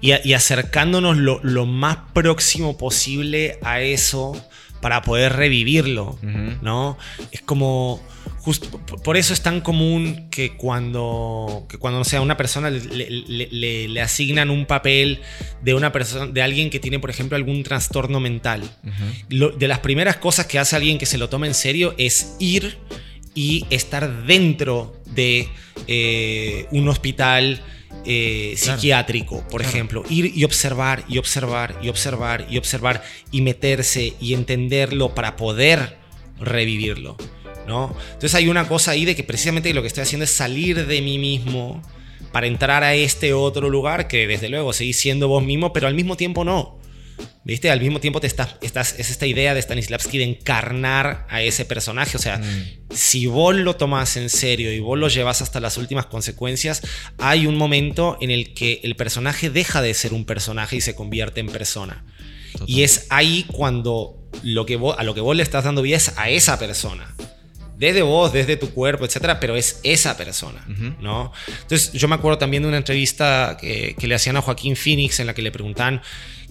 [0.00, 4.32] Y, a- y acercándonos lo, lo más próximo posible a eso
[4.80, 6.18] para poder revivirlo.
[6.62, 6.96] ¿no?
[7.32, 8.00] Es como...
[8.42, 8.68] Justo,
[9.02, 12.80] por- eso es tan común que cuando, que cuando no sé, a una persona le,
[12.80, 15.20] le- le- le asignan un papel
[15.62, 18.62] de una persona, de alguien que tiene, por ejemplo, algún trastorno mental.
[19.28, 22.34] Lo- de las primeras cosas que hace alguien que se lo toma en serio es
[22.38, 22.78] ir
[23.34, 25.48] y estar dentro de
[25.86, 27.62] eh, un hospital
[28.06, 28.78] eh, Claro.
[28.78, 29.68] psiquiátrico, por Claro.
[29.68, 30.04] ejemplo.
[30.08, 35.98] Ir y observar y observar y observar y observar y meterse y entenderlo para poder
[36.40, 37.16] revivirlo.
[37.66, 37.94] ¿No?
[38.12, 41.00] Entonces hay una cosa ahí de que precisamente lo que estoy haciendo es salir de
[41.02, 41.82] mí mismo
[42.32, 45.94] para entrar a este otro lugar que desde luego seguís siendo vos mismo, pero al
[45.94, 46.78] mismo tiempo no.
[47.42, 47.70] ¿Viste?
[47.70, 51.64] Al mismo tiempo te estás, estás, es esta idea de Stanislavski de encarnar a ese
[51.64, 52.16] personaje.
[52.16, 52.94] O sea, Mm.
[52.94, 56.82] si vos lo tomás en serio y vos lo llevas hasta las últimas consecuencias,
[57.18, 60.94] hay un momento en el que el personaje deja de ser un personaje y se
[60.94, 62.04] convierte en persona.
[62.52, 62.68] Total.
[62.70, 65.96] Y es ahí cuando lo que vos, a lo que vos le estás dando vida
[65.96, 67.14] es a esa persona.
[67.80, 70.64] Desde vos, desde tu cuerpo, etcétera, pero es esa persona.
[71.00, 71.32] ¿no?
[71.62, 75.18] Entonces, yo me acuerdo también de una entrevista que, que le hacían a Joaquín Phoenix
[75.18, 76.02] en la que le preguntaban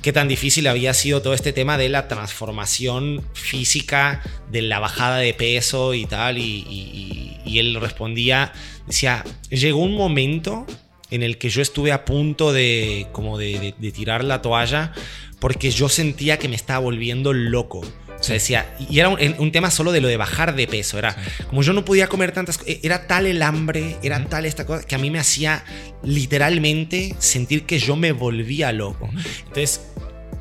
[0.02, 4.22] qué tan difícil había sido todo este tema de la transformación física,
[4.52, 8.52] de la bajada de peso y tal, y, y- y- y él respondía,
[8.88, 10.66] decía, llegó un momento
[11.12, 14.94] en el que yo estuve a punto de, como de, de- de tirar la toalla,
[15.40, 17.82] porque yo sentía que me estaba volviendo loco.
[18.20, 20.98] O sea, decía, y era un, un tema solo de lo de bajar de peso.
[21.00, 21.16] Era
[21.48, 22.76] como yo no podía comer tantas cosas.
[22.84, 24.28] Era tal el hambre, era Ujú.
[24.30, 25.64] tal esta cosa que a mí me hacía
[26.04, 29.10] literalmente sentir que yo me volvía loco.
[29.40, 29.82] Entonces,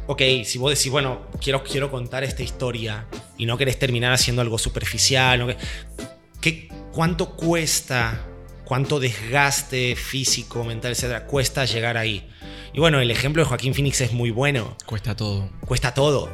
[0.09, 3.07] ok, si vos decís, bueno, quiero, quiero contar esta historia
[3.37, 5.47] y no querés terminar haciendo algo superficial, ¿no?
[5.47, 5.57] ¿Qué-
[6.41, 8.25] ¿qué, ¿cuánto cuesta?
[8.65, 12.29] ¿Cuánto desgaste físico, mental, etcétera, cuesta llegar ahí?
[12.75, 15.49] Y bueno, el ejemplo de Joaquín Phoenix es muy bueno Cuesta todo.
[15.67, 16.31] cuesta todo,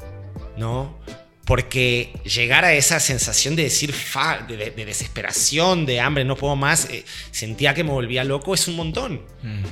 [0.57, 0.99] ¿no?
[1.47, 6.37] Porque llegar a esa sensación de decir, fa, de, de- de desesperación, de hambre, no
[6.37, 9.65] puedo más, eh, sentía que me volvía loco, es un montón, Mm.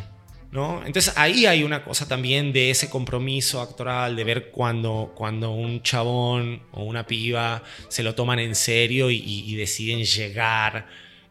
[0.53, 0.85] ¿no?
[0.85, 5.83] Entonces ahí hay una cosa también de ese compromiso actoral, de ver cuando, cuando un
[5.83, 10.89] chabón o una piba se lo toman en serio y, deciden llegar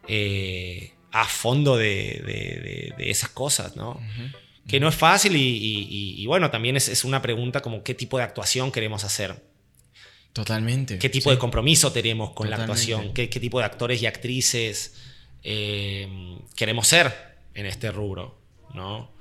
[0.08, 4.00] eh, a fondo de, de- de- de esas cosas, ¿no?
[4.68, 7.84] Que no es fácil y, y- y- y bueno, también es, es una pregunta como
[7.84, 9.36] qué tipo de actuación queremos hacer,
[10.34, 10.98] Totalmente.
[10.98, 11.36] qué tipo Sí.
[11.36, 14.96] de compromiso tenemos con la actuación, ¿Qué, qué tipo de actores y actrices
[15.44, 17.14] eh, queremos ser
[17.54, 18.38] en este rubro,
[18.74, 19.12] ¿no?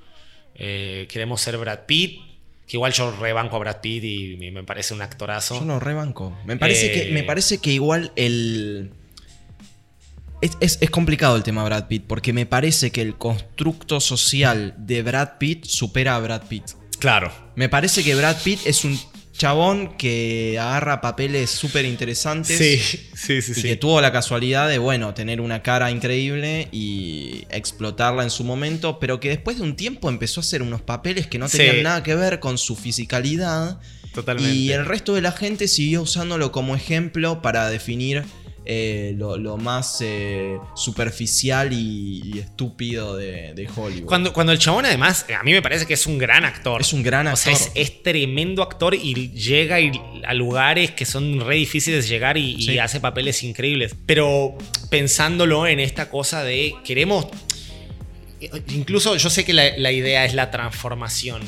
[0.55, 2.21] Eh, queremos ser Brad Pitt,
[2.67, 5.59] que igual yo rebanco a Brad Pitt y me parece un actorazo.
[5.59, 6.37] Yo lo rebanco.
[6.45, 8.91] Me parece, que, me parece que igual el...
[10.41, 15.03] Es, es, complicado el tema Brad Pitt, porque me parece que el constructo social de
[15.03, 16.71] Brad Pitt supera a Brad Pitt.
[16.97, 17.31] Claro.
[17.55, 18.99] Me parece que Brad Pitt es un
[19.41, 22.55] chabón que agarra papeles súper interesantes.
[22.55, 22.77] Sí,
[23.15, 23.59] sí, sí.
[23.59, 28.43] Y que tuvo la casualidad de, bueno, tener una cara increíble y explotarla en su
[28.43, 31.81] momento, pero que después de un tiempo empezó a hacer unos papeles que no tenían
[31.81, 33.81] nada que ver con su fisicalidad.
[34.13, 34.55] Totalmente.
[34.55, 38.23] Y el resto de la gente siguió usándolo como ejemplo para definir
[38.63, 44.05] eh, lo, más eh, superficial y, estúpido de, Hollywood.
[44.05, 46.81] Cuando, cuando el chabón, además, a mí me parece que es un gran actor.
[46.81, 47.53] Es un gran actor.
[47.53, 49.77] O sea, es, tremendo actor y llega
[50.27, 53.95] a lugares que son re difíciles de llegar y, hace papeles increíbles.
[54.05, 54.55] Pero
[54.89, 57.27] pensándolo en esta cosa de queremos.
[58.69, 61.41] Incluso yo sé que la, idea es la transformación,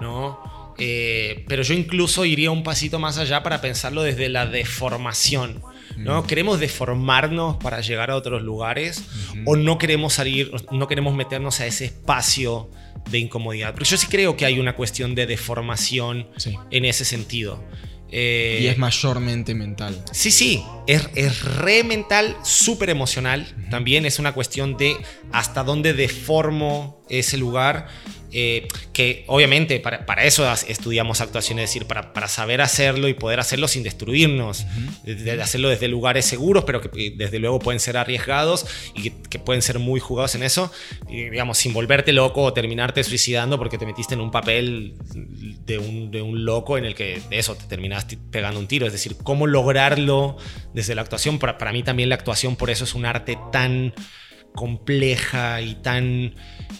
[0.00, 0.74] ¿no?
[0.78, 5.60] Eh, pero yo incluso iría un pasito más allá para pensarlo desde la deformación.
[5.96, 6.26] ¿No?
[6.26, 9.04] Queremos deformarnos para llegar a otros lugares
[9.44, 12.70] o no queremos salir, no queremos meternos a ese espacio
[13.10, 13.72] de incomodidad.
[13.74, 16.28] Pero yo sí creo que hay una cuestión de deformación
[16.70, 17.62] en ese sentido.
[18.14, 20.04] Eh, y es mayormente mental.
[20.12, 23.46] Sí, sí, es, es re mental, súper emocional.
[23.70, 24.96] También es una cuestión de
[25.32, 27.88] hasta dónde deformo ese lugar
[28.34, 33.14] eh, que obviamente para, para, eso estudiamos actuación, es decir, para, para, saber hacerlo y
[33.14, 34.64] poder hacerlo sin destruirnos,
[35.04, 39.60] de, hacerlo desde lugares seguros, pero que desde luego pueden ser arriesgados y que, pueden
[39.60, 40.72] ser muy jugados en eso,
[41.08, 44.94] y, digamos, sin volverte loco o terminarte suicidando porque te metiste en un papel
[45.66, 48.86] de un, de un loco en el que de eso te terminaste pegando un tiro,
[48.86, 50.36] es decir, cómo lograrlo
[50.72, 53.92] desde la actuación, para, para mí también la actuación por eso es un arte tan
[54.54, 56.34] compleja y tan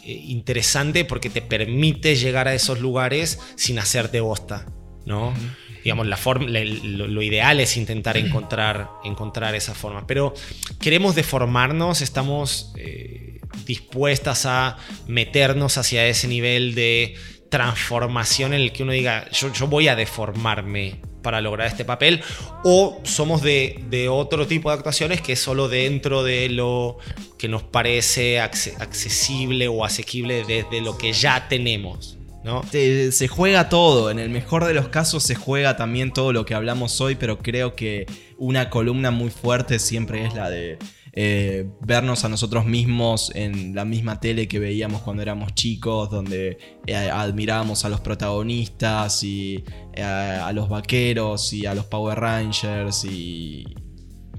[0.05, 4.67] eh, interesante porque te permite llegar a esos lugares sin hacerte bosta,
[5.07, 5.35] ¿no?
[5.83, 10.07] Digamos, la forma, lo, ideal es intentar encontrar, encontrar esa forma.
[10.07, 10.33] Pero
[10.81, 14.77] queremos deformarnos, estamos eh, dispuestas a
[15.09, 17.17] meternos hacia ese nivel de
[17.51, 22.23] transformación en el que uno diga, yo, yo voy a deformarme para lograr este papel,
[22.65, 26.99] o somos de, otro tipo de actuaciones que es solo dentro de lo
[27.39, 32.19] que nos parece accesible o asequible desde lo que ya tenemos.
[32.45, 32.63] ¿no?
[32.71, 36.55] Se, juega todo, en el mejor de los casos se juega también todo lo que
[36.55, 38.07] hablamos hoy, pero creo que
[38.37, 40.79] una columna muy fuerte siempre es la de
[41.15, 46.57] eh, vernos a nosotros mismos en la misma tele que veíamos cuando éramos chicos, donde
[46.87, 53.05] eh, admirábamos a los protagonistas y eh, a, los vaqueros y a los Power Rangers
[53.05, 53.65] y...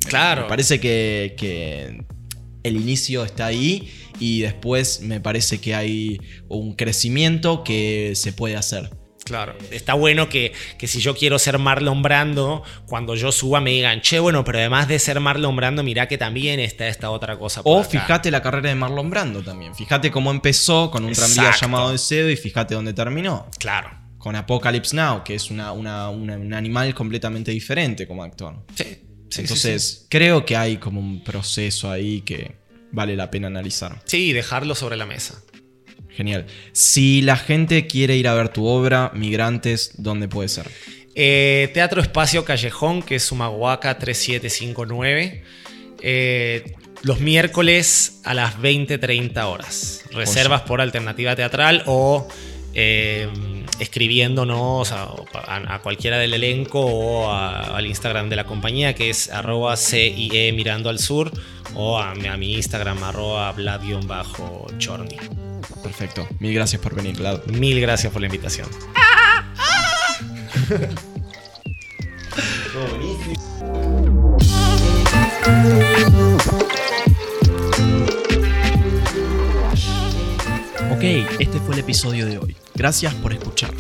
[0.08, 0.44] Claro.
[0.44, 2.06] Me parece que, que
[2.64, 6.20] el inicio está ahí y después me parece que hay
[6.50, 9.03] un crecimiento que se puede hacer.
[9.24, 13.72] Claro, está bueno que, que, si yo quiero ser Marlon Brando, cuando yo suba me
[13.72, 17.38] digan, che, bueno, pero además de ser Marlon Brando, mira que también está esta otra
[17.38, 17.62] cosa.
[17.64, 19.74] o fíjate la carrera de Marlon Brando también.
[19.76, 23.50] Fíjate cómo empezó con un tranvía llamado Deseo y fíjate dónde terminó.
[23.60, 23.92] Claro.
[24.18, 28.66] Con Apocalypse Now, que es una, un animal completamente diferente como actor.
[28.76, 29.04] Sí.
[29.36, 32.56] Entonces, creo que hay como un proceso ahí que
[32.92, 34.02] vale la pena analizar.
[34.06, 35.42] Sí, dejarlo sobre la mesa.
[36.16, 36.46] Genial.
[36.72, 40.68] Si la gente quiere ir a ver tu obra, Migrantes, ¿dónde puede ser?
[41.16, 45.44] Eh, Teatro Espacio Callejón, que es Sumahuaca 3759.
[46.02, 50.04] Eh, los miércoles a las 20-30 horas.
[50.12, 52.28] Reservas por alternativa teatral o
[52.74, 53.28] eh,
[53.80, 60.52] escribiéndonos a, cualquiera del elenco o al Instagram de la compañía que es arroba CIE
[60.54, 61.32] Mirando al Sur
[61.76, 65.53] o a, mi Instagram arroba Vlad-Chorny.
[65.84, 66.28] Perfecto.
[66.40, 67.46] Mil gracias por venir, Vlad.
[67.46, 68.68] Mil gracias por la invitación.
[80.92, 81.04] Ok,
[81.40, 82.56] este fue el episodio de hoy.
[82.76, 83.72] Gracias por escuchar.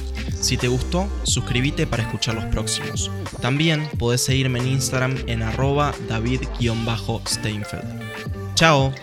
[0.41, 3.10] Si te gustó, suscríbete para escuchar los próximos.
[3.41, 8.01] También podés seguirme en Instagram en arroba david-steinfeld.
[8.56, 8.93] Chao.